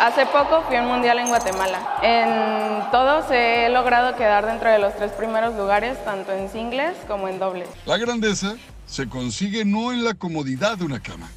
hace 0.00 0.26
poco 0.26 0.62
fui 0.66 0.76
a 0.76 0.82
un 0.82 0.88
mundial 0.88 1.18
en 1.20 1.28
Guatemala. 1.28 1.98
En 2.02 2.90
todos 2.90 3.30
he 3.30 3.68
logrado 3.70 4.14
quedar 4.16 4.44
dentro 4.44 4.70
de 4.70 4.78
los 4.78 4.94
tres 4.96 5.12
primeros 5.12 5.54
lugares, 5.54 6.02
tanto 6.04 6.32
en 6.32 6.50
singles 6.50 6.94
como 7.08 7.28
en 7.28 7.38
dobles. 7.38 7.68
La 7.86 7.96
grandeza 7.96 8.56
se 8.86 9.08
consigue 9.08 9.64
no 9.64 9.92
en 9.92 10.04
la 10.04 10.12
comodidad 10.14 10.76
de 10.76 10.84
una 10.84 11.00
cama, 11.00 11.30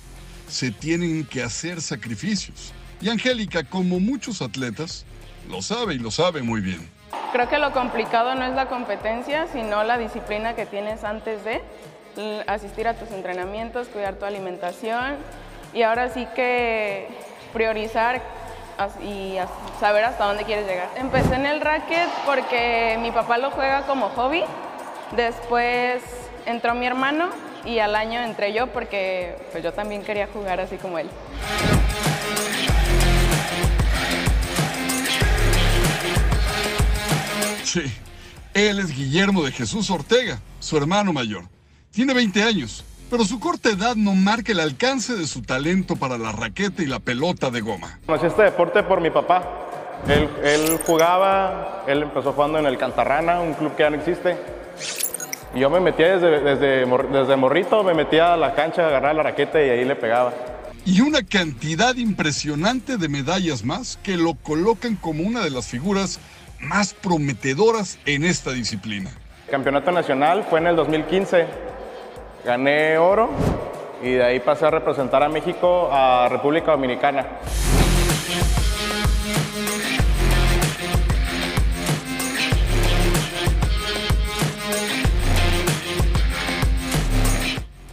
se 0.50 0.72
tienen 0.72 1.26
que 1.26 1.42
hacer 1.42 1.82
sacrificios. 1.82 2.74
Y 3.00 3.10
Angélica, 3.10 3.64
como 3.64 4.00
muchos 4.00 4.42
atletas, 4.42 5.06
lo 5.48 5.62
sabe 5.62 5.94
y 5.94 6.00
lo 6.00 6.12
sabe 6.12 6.42
muy 6.42 6.60
bien. 6.60 6.97
Creo 7.38 7.50
que 7.50 7.60
lo 7.60 7.72
complicado 7.72 8.34
no 8.34 8.46
es 8.46 8.56
la 8.56 8.66
competencia, 8.66 9.46
sino 9.54 9.84
la 9.84 10.00
disciplina 10.00 10.56
que 10.56 10.66
tienes 10.66 11.04
antes 11.04 11.46
de 11.46 11.62
l- 12.18 12.44
asistir 12.48 12.88
a 12.88 12.96
tus 12.96 13.12
entrenamientos, 13.12 13.90
cuidar 13.90 14.16
tu 14.16 14.26
alimentación 14.26 15.18
y 15.72 15.84
ahora 15.84 16.10
sí 16.10 16.28
que 16.34 17.08
priorizar 17.54 18.22
y 19.04 19.38
saber 19.80 20.06
hasta 20.06 20.26
dónde 20.26 20.46
quieres 20.46 20.66
llegar. 20.66 20.88
Empecé 20.96 21.36
en 21.36 21.46
el 21.46 21.62
racket 21.62 22.10
porque 22.26 22.98
mi 23.02 23.12
papá 23.12 23.38
lo 23.38 23.52
juega 23.52 23.84
como 23.84 24.10
hobby, 24.10 24.44
después 25.16 26.02
entró 26.48 26.74
mi 26.74 26.88
hermano 26.88 27.30
y 27.66 27.78
al 27.78 27.96
año 27.96 28.20
entré 28.20 28.52
yo 28.52 28.66
porque 28.66 29.36
pues, 29.52 29.64
yo 29.64 29.74
también 29.74 30.02
quería 30.02 30.26
jugar 30.34 30.60
así 30.60 30.78
como 30.78 30.98
él. 30.98 31.08
Sí, 37.78 37.94
él 38.56 38.80
es 38.80 38.96
Guillermo 38.96 39.44
de 39.44 39.52
Jesús 39.52 39.92
Ortega, 39.92 40.40
su 40.60 40.78
hermano 40.78 41.14
mayor. 41.14 41.44
Tiene 41.92 42.16
20 42.16 42.42
años, 42.42 42.84
pero 43.08 43.24
su 43.24 43.40
corta 43.40 43.70
edad 43.70 43.96
no 43.96 44.16
marca 44.16 44.52
el 44.52 44.60
alcance 44.60 45.16
de 45.16 45.28
su 45.28 45.44
talento 45.44 45.96
para 45.96 46.18
la 46.18 46.32
raqueta 46.32 46.82
y 46.82 46.88
la 46.88 47.00
pelota 47.00 47.52
de 47.52 47.62
goma. 47.62 48.00
Conocí 48.08 48.26
este 48.26 48.42
deporte 48.42 48.82
por 48.82 49.00
mi 49.00 49.12
papá. 49.12 49.44
Él, 50.08 50.28
él 50.44 50.80
jugaba, 50.88 51.84
él 51.88 52.02
empezó 52.02 52.34
jugando 52.34 52.58
en 52.58 52.66
el 52.66 52.80
Cantarrana, 52.80 53.42
un 53.42 53.54
club 53.54 53.76
que 53.76 53.84
ya 53.84 53.92
no 53.92 53.98
existe. 53.98 54.36
Y 55.54 55.60
yo 55.60 55.70
me 55.70 55.80
metía 55.80 56.18
desde, 56.18 56.42
desde, 56.42 56.86
desde 57.12 57.36
morrito, 57.36 57.84
me 57.84 57.94
metía 57.94 58.34
a 58.34 58.38
la 58.38 58.56
cancha, 58.56 58.88
agarraba 58.88 59.14
la 59.14 59.24
raqueta 59.24 59.64
y 59.64 59.70
ahí 59.70 59.86
le 59.86 59.96
pegaba. 59.96 60.34
Y 60.84 61.02
una 61.02 61.22
cantidad 61.22 61.96
impresionante 61.96 62.98
de 62.98 63.08
medallas 63.10 63.64
más 63.66 64.00
que 64.02 64.18
lo 64.18 64.34
colocan 64.34 64.96
como 64.96 65.24
una 65.24 65.44
de 65.44 65.52
las 65.52 65.68
figuras 65.68 66.20
más 66.60 66.94
prometedoras 66.94 68.00
en 68.06 68.24
esta 68.24 68.52
disciplina. 68.52 69.12
El 69.46 69.52
campeonato 69.52 69.92
nacional 69.92 70.46
fue 70.50 70.60
en 70.60 70.68
el 70.68 70.76
2015. 70.76 71.46
Gané 72.46 72.98
oro 72.98 73.30
y 74.02 74.12
de 74.12 74.24
ahí 74.24 74.40
pasé 74.40 74.66
a 74.66 74.72
representar 74.72 75.24
a 75.24 75.30
México 75.30 75.90
a 75.92 76.28
República 76.30 76.72
Dominicana. 76.72 77.26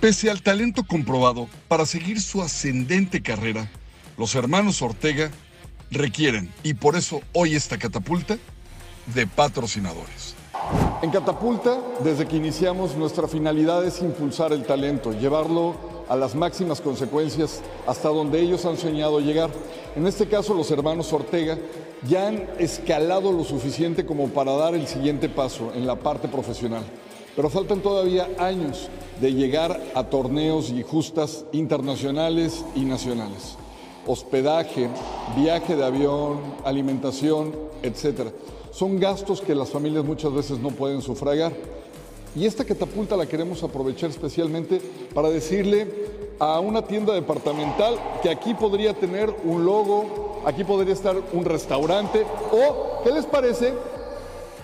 Pese 0.00 0.31
al 0.31 0.42
talento 0.42 0.85
comprobado 0.85 1.48
para 1.66 1.87
seguir 1.87 2.20
su 2.20 2.42
ascendente 2.42 3.22
carrera, 3.22 3.70
los 4.18 4.35
hermanos 4.35 4.83
Ortega 4.83 5.31
requieren, 5.90 6.53
y 6.62 6.74
por 6.74 6.94
eso 6.94 7.22
hoy 7.33 7.55
esta 7.55 7.79
catapulta, 7.79 8.37
de 9.07 9.27
patrocinadores. 9.27 10.35
En 11.03 11.11
Catapulta, 11.11 11.79
desde 12.03 12.27
que 12.27 12.37
iniciamos, 12.37 12.97
nuestra 12.97 13.29
finalidad 13.29 13.85
es 13.85 14.01
impulsar 14.01 14.53
el 14.53 14.64
talento, 14.64 15.12
llevarlo 15.12 15.75
a 16.09 16.17
las 16.17 16.35
máximas 16.35 16.81
consecuencias 16.81 17.61
hasta 17.87 18.09
donde 18.09 18.40
ellos 18.40 18.64
han 18.64 18.77
soñado 18.77 19.21
llegar. 19.21 19.51
En 19.97 20.07
este 20.07 20.27
caso, 20.27 20.55
los 20.55 20.71
hermanos 20.71 21.12
Ortega 21.12 21.59
ya 22.07 22.29
han 22.29 22.49
escalado 22.59 23.33
lo 23.33 23.45
suficiente 23.45 24.07
como 24.07 24.29
para 24.29 24.53
dar 24.53 24.75
el 24.75 24.87
siguiente 24.87 25.29
paso 25.29 25.73
en 25.75 25.87
la 25.87 25.97
parte 25.97 26.29
profesional. 26.29 26.85
Pero 27.37 27.51
faltan 27.51 27.81
todavía 27.81 28.29
años 28.38 28.88
de 29.21 29.33
llegar 29.33 29.81
a 29.95 30.05
torneos 30.05 30.71
y 30.71 30.83
justas 30.83 31.45
internacionales 31.53 32.64
y 32.75 32.85
nacionales. 32.85 33.57
Hospedaje, 34.07 34.88
viaje 35.37 35.77
de 35.77 35.85
avión, 35.85 36.40
alimentación, 36.64 37.55
etcétera. 37.83 38.31
Son 38.74 38.98
gastos 38.98 39.40
que 39.40 39.54
las 39.54 39.70
familias 39.70 40.04
muchas 40.04 40.34
veces 40.34 40.58
no 40.58 40.70
pueden 40.70 41.00
sufragar. 41.00 41.52
Y 42.34 42.44
esta 42.44 42.64
catapulta 42.64 43.16
la 43.16 43.24
queremos 43.24 43.62
aprovechar 43.62 44.10
especialmente 44.10 44.80
para 45.14 45.30
decirle 45.30 45.87
a 46.40 46.58
una 46.58 46.82
tienda 46.82 47.14
departamental 47.14 47.96
que 48.20 48.30
aquí 48.30 48.52
podría 48.52 48.92
tener 48.92 49.32
un 49.44 49.64
logo, 49.64 50.42
aquí 50.44 50.64
podría 50.64 50.92
estar 50.92 51.14
un 51.32 51.44
restaurante 51.44 52.26
o, 52.50 53.04
¿qué 53.04 53.12
les 53.12 53.26
parece? 53.26 53.74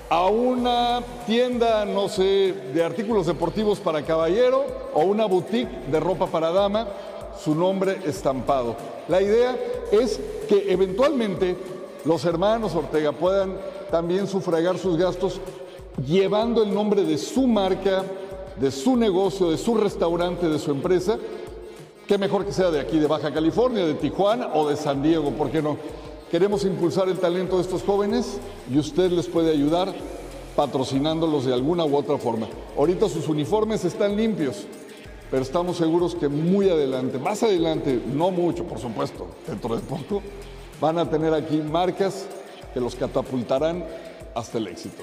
A 0.08 0.26
una 0.26 1.04
tienda, 1.24 1.84
no 1.84 2.08
sé, 2.08 2.52
de 2.74 2.82
artículos 2.82 3.26
deportivos 3.26 3.78
para 3.78 4.02
caballero 4.02 4.64
o 4.92 5.04
una 5.04 5.26
boutique 5.26 5.70
de 5.88 6.00
ropa 6.00 6.26
para 6.26 6.50
dama, 6.50 6.88
su 7.40 7.54
nombre 7.54 8.00
estampado. 8.04 8.74
La 9.06 9.22
idea 9.22 9.56
es 9.92 10.18
que 10.48 10.72
eventualmente 10.72 11.56
los 12.04 12.24
hermanos 12.24 12.74
Ortega 12.74 13.12
puedan 13.12 13.69
también 13.90 14.26
sufragar 14.26 14.78
sus 14.78 14.96
gastos 14.96 15.40
llevando 16.06 16.62
el 16.62 16.72
nombre 16.72 17.04
de 17.04 17.18
su 17.18 17.46
marca, 17.46 18.04
de 18.58 18.70
su 18.70 18.96
negocio, 18.96 19.50
de 19.50 19.58
su 19.58 19.74
restaurante, 19.74 20.48
de 20.48 20.58
su 20.58 20.70
empresa, 20.70 21.18
qué 22.06 22.18
mejor 22.18 22.44
que 22.44 22.52
sea 22.52 22.70
de 22.70 22.80
aquí, 22.80 22.98
de 22.98 23.06
Baja 23.06 23.32
California, 23.32 23.84
de 23.84 23.94
Tijuana 23.94 24.50
o 24.54 24.68
de 24.68 24.76
San 24.76 25.02
Diego, 25.02 25.30
¿por 25.32 25.50
qué 25.50 25.62
no? 25.62 25.76
Queremos 26.30 26.64
impulsar 26.64 27.08
el 27.08 27.18
talento 27.18 27.56
de 27.56 27.62
estos 27.62 27.82
jóvenes 27.82 28.38
y 28.72 28.78
usted 28.78 29.10
les 29.10 29.26
puede 29.26 29.50
ayudar 29.50 29.92
patrocinándolos 30.54 31.44
de 31.44 31.54
alguna 31.54 31.84
u 31.84 31.96
otra 31.96 32.18
forma. 32.18 32.48
Ahorita 32.76 33.08
sus 33.08 33.28
uniformes 33.28 33.84
están 33.84 34.16
limpios, 34.16 34.66
pero 35.30 35.42
estamos 35.42 35.76
seguros 35.76 36.14
que 36.14 36.28
muy 36.28 36.68
adelante, 36.68 37.18
más 37.18 37.42
adelante, 37.42 38.00
no 38.12 38.30
mucho, 38.30 38.64
por 38.64 38.78
supuesto, 38.78 39.26
dentro 39.46 39.74
de 39.74 39.82
poco, 39.82 40.22
van 40.80 40.98
a 40.98 41.08
tener 41.08 41.34
aquí 41.34 41.58
marcas 41.58 42.26
que 42.72 42.80
los 42.80 42.94
catapultarán 42.94 43.84
hasta 44.34 44.58
el 44.58 44.68
éxito. 44.68 45.02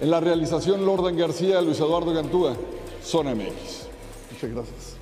En 0.00 0.10
la 0.10 0.20
realización, 0.20 0.84
Lordan 0.84 1.16
García, 1.16 1.60
Luis 1.60 1.78
Eduardo 1.78 2.12
Gantúa, 2.12 2.56
Zona 3.02 3.34
MX. 3.34 3.88
Muchas 4.32 4.50
gracias. 4.50 4.96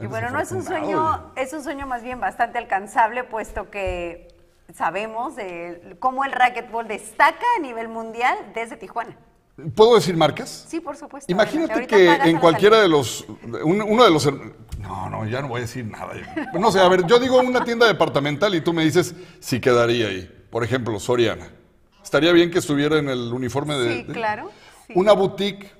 Y 0.00 0.06
bueno, 0.06 0.30
no 0.30 0.40
es 0.40 0.50
un 0.52 0.64
sueño, 0.64 1.32
es 1.36 1.52
un 1.52 1.62
sueño 1.62 1.86
más 1.86 2.02
bien 2.02 2.20
bastante 2.20 2.58
alcanzable, 2.58 3.24
puesto 3.24 3.70
que 3.70 4.33
sabemos 4.72 5.36
de 5.36 5.96
cómo 6.00 6.24
el 6.24 6.32
racquetball 6.32 6.86
destaca 6.88 7.44
a 7.58 7.60
nivel 7.60 7.88
mundial 7.88 8.36
desde 8.54 8.76
Tijuana. 8.76 9.16
¿Puedo 9.76 9.94
decir 9.94 10.16
marcas? 10.16 10.66
Sí, 10.68 10.80
por 10.80 10.96
supuesto. 10.96 11.30
Imagínate 11.30 11.86
que 11.86 12.12
en 12.12 12.38
cualquiera 12.38 12.80
de 12.80 12.88
los, 12.88 13.24
un- 13.62 13.82
uno 13.82 14.04
de 14.04 14.10
los, 14.10 14.26
no, 14.80 15.08
no, 15.10 15.26
ya 15.26 15.42
no 15.42 15.48
voy 15.48 15.58
a 15.58 15.60
decir 15.62 15.84
nada. 15.84 16.12
No 16.54 16.72
sé, 16.72 16.80
a 16.80 16.88
ver, 16.88 17.06
yo 17.06 17.20
digo 17.20 17.38
una 17.38 17.62
tienda 17.64 17.86
departamental 17.86 18.52
y 18.56 18.60
tú 18.62 18.72
me 18.72 18.82
dices 18.82 19.14
si 19.38 19.60
quedaría 19.60 20.08
ahí. 20.08 20.46
Por 20.50 20.64
ejemplo, 20.64 20.98
Soriana. 20.98 21.48
Estaría 22.02 22.32
bien 22.32 22.50
que 22.50 22.58
estuviera 22.58 22.98
en 22.98 23.08
el 23.08 23.32
uniforme 23.32 23.76
de... 23.76 23.94
Sí, 23.94 24.02
de- 24.02 24.12
claro. 24.12 24.50
sí. 24.88 24.92
Una 24.96 25.12
boutique, 25.12 25.70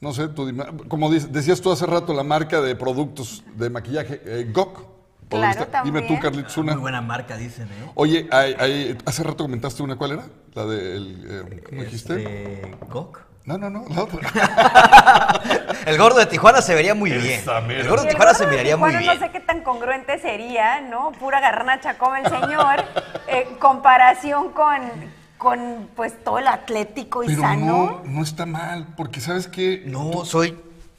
no 0.00 0.12
sé, 0.12 0.28
tú 0.28 0.46
como 0.88 1.10
decías 1.10 1.60
tú 1.62 1.72
hace 1.72 1.86
rato, 1.86 2.12
la 2.12 2.24
marca 2.24 2.60
de 2.60 2.76
productos 2.76 3.42
de 3.54 3.70
maquillaje, 3.70 4.20
eh, 4.24 4.50
GOK. 4.52 4.80
Claro, 5.28 5.66
Dime 5.84 6.00
tú, 6.02 6.06
también. 6.08 6.20
Carlitos, 6.20 6.56
Muy 6.58 6.68
una. 6.72 6.76
buena 6.76 7.00
marca, 7.00 7.36
dicen, 7.36 7.66
¿eh? 7.68 7.90
Oye, 7.94 8.28
hay- 8.30 8.54
hay- 8.58 8.98
hace 9.06 9.22
rato 9.24 9.44
comentaste 9.44 9.82
una, 9.82 9.96
¿cuál 9.96 10.12
era? 10.12 10.22
La 10.54 10.64
de, 10.66 10.96
el, 10.96 11.26
eh, 11.28 11.62
¿cómo 11.68 11.82
dijiste? 11.82 12.14
Este, 12.62 12.76
¿Gok? 12.88 13.20
No, 13.46 13.58
no, 13.58 13.68
no, 13.68 13.84
la 13.90 14.02
otra. 14.04 14.20
El 15.86 15.98
gordo 15.98 16.18
de 16.18 16.26
Tijuana 16.26 16.62
se 16.62 16.74
vería 16.74 16.94
muy 16.94 17.10
bien. 17.10 17.40
Esa 17.40 17.60
mera. 17.60 17.80
El 17.80 17.88
gordo 17.88 18.04
de 18.04 18.08
el 18.08 18.14
Tijuana 18.14 18.32
gordo 18.32 18.44
se 18.44 18.50
miraría 18.50 18.76
muy 18.76 18.88
Tijuana 18.90 18.98
bien. 19.12 19.20
No 19.20 19.26
sé 19.26 19.32
qué 19.32 19.40
tan 19.40 19.60
congruente 19.62 20.18
sería, 20.18 20.80
¿no? 20.80 21.12
Pura 21.12 21.40
garnacha 21.40 21.98
come 21.98 22.20
el 22.20 22.26
señor, 22.30 22.84
en 23.28 23.56
comparación 23.56 24.50
con, 24.52 24.80
con 25.36 25.88
pues 25.94 26.22
todo 26.24 26.38
el 26.38 26.46
atlético 26.48 27.22
y 27.22 27.26
Pero 27.26 27.42
sano. 27.42 27.66
no, 27.66 28.02
no 28.04 28.22
está 28.22 28.46
mal, 28.46 28.86
porque 28.96 29.20
sabes 29.20 29.46
que 29.46 29.82
No, 29.84 30.24
soy 30.24 30.58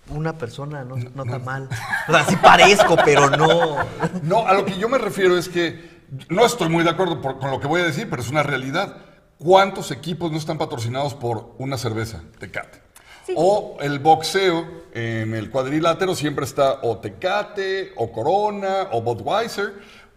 una 0.10 0.38
persona, 0.38 0.84
no, 0.84 0.96
no 0.96 1.26
tan 1.26 1.44
mal. 1.44 1.70
O 2.08 2.12
sea, 2.12 2.26
sí 2.26 2.36
parezco, 2.38 2.96
pero 3.04 3.30
no. 3.32 3.78
No, 4.24 4.46
a 4.48 4.54
lo 4.54 4.66
que 4.66 4.78
yo 4.78 4.88
me 4.90 4.98
refiero 4.98 5.38
es 5.38 5.50
que 5.50 6.04
no 6.30 6.46
estoy 6.46 6.70
muy 6.70 6.84
de 6.84 6.92
acuerdo 6.92 7.22
por- 7.22 7.40
con 7.40 7.50
lo 7.52 7.60
que 7.60 7.68
voy 7.68 7.82
a 7.82 7.86
decir, 7.86 8.10
pero 8.10 8.22
es 8.22 8.30
una 8.30 8.44
realidad. 8.44 8.98
¿Cuántos 9.38 9.92
equipos 9.92 10.32
no 10.32 10.38
están 10.38 10.58
patrocinados 10.58 11.14
por 11.14 11.56
una 11.58 11.78
cerveza, 11.78 12.22
Tecate? 12.40 12.82
O 13.36 13.78
el 13.82 13.98
boxeo 14.00 14.66
en 14.94 15.34
el 15.34 15.50
cuadrilátero 15.50 16.14
siempre 16.14 16.46
está 16.46 16.80
o 16.84 16.98
Tecate, 17.00 17.92
o 17.96 18.12
Corona, 18.12 18.88
o 18.92 19.02
Budweiser. 19.02 19.74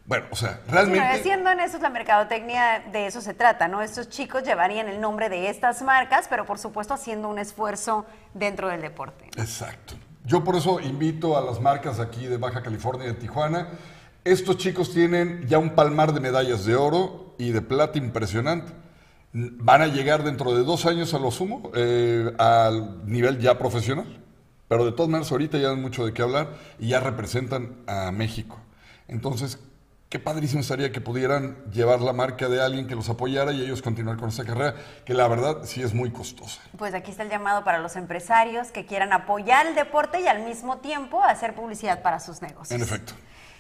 Bueno, 0.09 0.25
o 0.31 0.37
sea, 0.37 0.63
realmente... 0.67 1.07
no, 1.07 1.23
siendo 1.23 1.51
honestos, 1.51 1.83
la 1.83 1.91
mercadotecnia 1.91 2.83
de 2.91 3.07
eso 3.07 3.21
se 3.21 3.35
trata, 3.35 3.69
¿no? 3.69 3.83
Estos 3.83 4.09
chicos 4.09 4.43
llevarían 4.43 4.89
el 4.89 5.03
nombre 5.03 5.29
de 5.29 5.51
estas 5.51 5.83
marcas, 5.83 6.29
pero 6.31 6.47
por 6.47 6.59
supuesto 6.59 6.95
haciendo 6.95 7.29
un 7.29 7.39
esfuerzo 7.39 8.07
dentro 8.33 8.69
del 8.69 8.81
deporte. 8.81 9.27
Exacto. 9.37 9.97
Yo 10.25 10.43
por 10.45 10.57
eso 10.57 10.81
invito 10.81 11.37
a 11.37 11.43
las 11.43 11.61
marcas 11.61 12.01
aquí 12.01 12.27
de 12.27 12.39
Baja 12.39 12.63
California 12.63 13.05
y 13.05 13.09
de 13.09 13.15
Tijuana. 13.17 13.69
Estos 14.25 14.57
chicos 14.57 14.95
tienen 14.95 15.47
ya 15.47 15.59
un 15.59 15.75
palmar 15.75 16.15
de 16.15 16.21
medallas 16.21 16.65
de 16.65 16.75
oro 16.75 17.35
y 17.37 17.51
de 17.51 17.61
plata 17.61 17.99
impresionante. 17.99 18.73
Van 19.35 19.83
a 19.83 19.89
llegar 19.89 20.23
dentro 20.23 20.55
de 20.55 20.65
dos 20.65 20.87
años 20.87 21.13
a 21.13 21.19
lo 21.19 21.31
sumo 21.31 21.71
eh, 21.75 22.33
al 22.39 23.07
nivel 23.07 23.41
ya 23.41 23.59
profesional. 23.59 24.25
Pero 24.69 24.87
de 24.87 24.93
todas 24.93 25.11
maneras 25.11 25.31
ahorita 25.31 25.59
ya 25.59 25.69
dan 25.69 25.83
mucho 25.83 26.07
de 26.07 26.15
qué 26.15 26.23
hablar 26.23 26.55
y 26.79 26.89
ya 26.89 27.01
representan 27.01 27.77
a 27.87 28.11
México. 28.11 28.59
Entonces, 29.07 29.59
qué 30.09 30.19
padrísimo 30.19 30.63
estaría 30.63 30.91
que 30.91 31.01
pudieran 31.01 31.57
llevar 31.71 32.01
la 32.01 32.13
marca 32.13 32.49
de 32.49 32.63
alguien 32.63 32.87
que 32.87 32.95
los 32.95 33.09
apoyara 33.11 33.53
y 33.53 33.63
ellos 33.63 33.83
continuar 33.83 34.17
con 34.17 34.31
esa 34.31 34.45
carrera, 34.45 34.75
que 35.05 35.13
la 35.15 35.29
verdad 35.29 35.59
sí 35.65 35.83
es 35.83 35.93
muy 35.93 36.11
costosa. 36.11 36.61
Pues 36.79 36.95
aquí 36.95 37.11
está 37.11 37.23
el 37.25 37.31
llamado 37.31 37.63
para 37.65 37.79
los 37.79 37.95
empresarios 37.97 38.71
que 38.71 38.87
quieran 38.87 39.13
apoyar 39.13 39.67
el 39.67 39.75
deporte 39.75 40.21
y 40.21 40.27
al 40.27 40.45
mismo 40.45 40.79
tiempo 40.79 41.23
hacer 41.23 41.55
publicidad 41.55 42.03
para 42.03 42.21
sus 42.21 42.41
negocios. 42.41 42.71
En 42.71 42.83
efecto. 42.83 43.13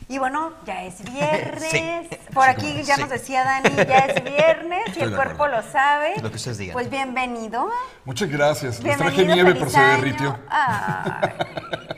Y 0.08 0.16
bueno, 0.16 0.54
ya 0.64 0.84
es 0.84 1.02
viernes. 1.12 1.70
Sí. 1.70 2.18
Por 2.32 2.48
aquí 2.48 2.82
ya 2.82 2.94
sí. 2.94 3.00
nos 3.02 3.10
decía 3.10 3.44
Dani, 3.44 3.76
ya 3.76 3.98
es 3.98 4.24
viernes 4.36 4.96
y 4.96 5.00
el 5.02 5.14
cuerpo 5.14 5.44
acuerdo. 5.44 5.56
lo 5.58 5.70
sabe. 5.70 6.14
Lo 6.22 6.30
que 6.30 6.36
ustedes 6.36 6.56
digan. 6.56 6.72
Pues 6.72 6.88
bienvenido. 6.88 7.68
Muchas 8.06 8.30
gracias. 8.30 8.82
Les 8.82 8.96
Bienvenido, 8.96 9.14
traje 9.14 9.34
nieve, 9.34 9.54
pero 9.54 9.70
se 9.70 9.80
derritió. 9.80 10.38
Ay, 10.48 11.28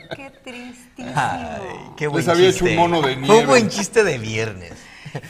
tristísimo. 0.95 1.13
Ay, 1.19 1.61
qué 1.97 2.07
buen 2.07 2.25
Les 2.25 2.27
había 2.33 2.49
hecho 2.49 2.59
chiste. 2.65 2.71
un 2.71 2.75
mono 2.77 2.97
de 3.01 3.13
Fue 3.13 3.21
nieve. 3.21 3.39
un 3.39 3.47
buen 3.47 3.69
chiste 3.69 4.03
de 4.03 4.17
viernes. 4.17 4.73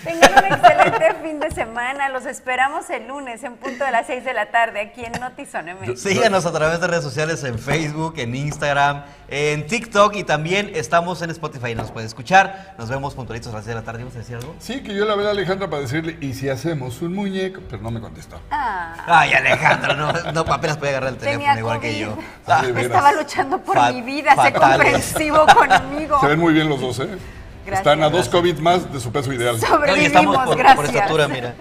Tengan 0.04 0.32
un 0.32 0.54
excelente 0.54 1.16
fin 1.24 1.40
de 1.40 1.52
semana. 1.52 2.10
Los 2.10 2.26
esperamos 2.26 2.90
el 2.90 3.08
lunes 3.08 3.44
en 3.44 3.56
punto 3.58 3.84
de 3.84 3.92
las 3.92 4.08
6 4.08 4.24
de 4.24 4.34
la 4.34 4.52
tarde 4.52 4.80
aquí 4.82 5.04
en 5.04 5.14
Notizón 5.20 5.66
MX. 5.66 6.02
Síganos 6.02 6.46
a 6.46 6.52
través 6.52 6.80
de 6.80 6.88
redes 6.88 7.04
sociales 7.04 7.44
en 7.44 7.58
Facebook, 7.58 8.16
en 8.18 8.36
Instagram, 8.36 9.04
en 9.28 9.66
TikTok 9.68 10.16
y 10.16 10.24
también 10.24 10.72
estamos 10.76 11.22
en 11.22 11.32
Spotify. 11.32 11.76
Nos 11.76 11.92
pueden 11.92 12.08
escuchar. 12.08 12.76
Nos 12.78 12.90
vemos 12.90 13.14
puntualitos 13.16 13.52
a 13.54 13.58
las 13.58 13.66
6 13.66 13.76
de 13.76 13.82
la 13.82 13.86
tarde. 13.86 14.00
¿Vamos 14.00 14.16
a 14.16 14.20
decir 14.20 14.36
algo? 14.36 14.56
Sí, 14.60 14.82
que 14.84 14.94
yo 14.94 15.06
la 15.06 15.14
hablé 15.14 15.28
a 15.28 15.32
Alejandra 15.32 15.70
para 15.70 15.82
decirle, 15.82 16.18
¿y 16.22 16.34
si 16.34 16.50
hacemos 16.50 17.02
un 17.02 17.14
muñeco? 17.14 17.62
Pero 17.70 17.82
no 17.82 17.92
me 17.92 18.00
contestó. 18.00 18.40
Ah, 18.52 18.96
Ay, 19.08 19.34
Alejandra, 19.34 19.94
no, 19.96 20.14
no 20.32 20.42
apenas 20.54 20.78
puede 20.78 20.92
agarrar 20.92 21.10
el 21.10 21.18
teléfono 21.18 21.42
tenía 21.46 21.60
igual 21.60 21.80
que 21.80 22.00
yo. 22.00 22.18
Ah. 22.48 22.64
Estaba 22.78 23.14
luchando 23.14 23.60
por 23.60 23.94
mi 23.94 24.02
vida. 24.02 24.36
Sé 24.44 24.54
comprensivo 24.54 25.46
conmigo. 25.46 26.20
Se 26.20 26.28
ven 26.28 26.40
muy 26.40 26.54
bien 26.54 26.70
los 26.70 26.82
dos, 26.82 27.00
¿eh? 27.00 27.18
Gracias. 27.66 27.80
Están 27.80 28.04
a 28.04 28.10
dos 28.10 28.28
COVID 28.30 28.58
más 28.60 28.92
de 28.92 29.00
su 29.00 29.12
peso 29.12 29.32
ideal. 29.34 29.56
Hoy 29.56 29.62
Sobrevivimos, 29.62 30.08
estamos 30.08 30.36
por, 30.38 30.46
por 30.46 30.58
gracias. 30.58 30.90
estatura, 30.90 31.28
mira. 31.28 31.54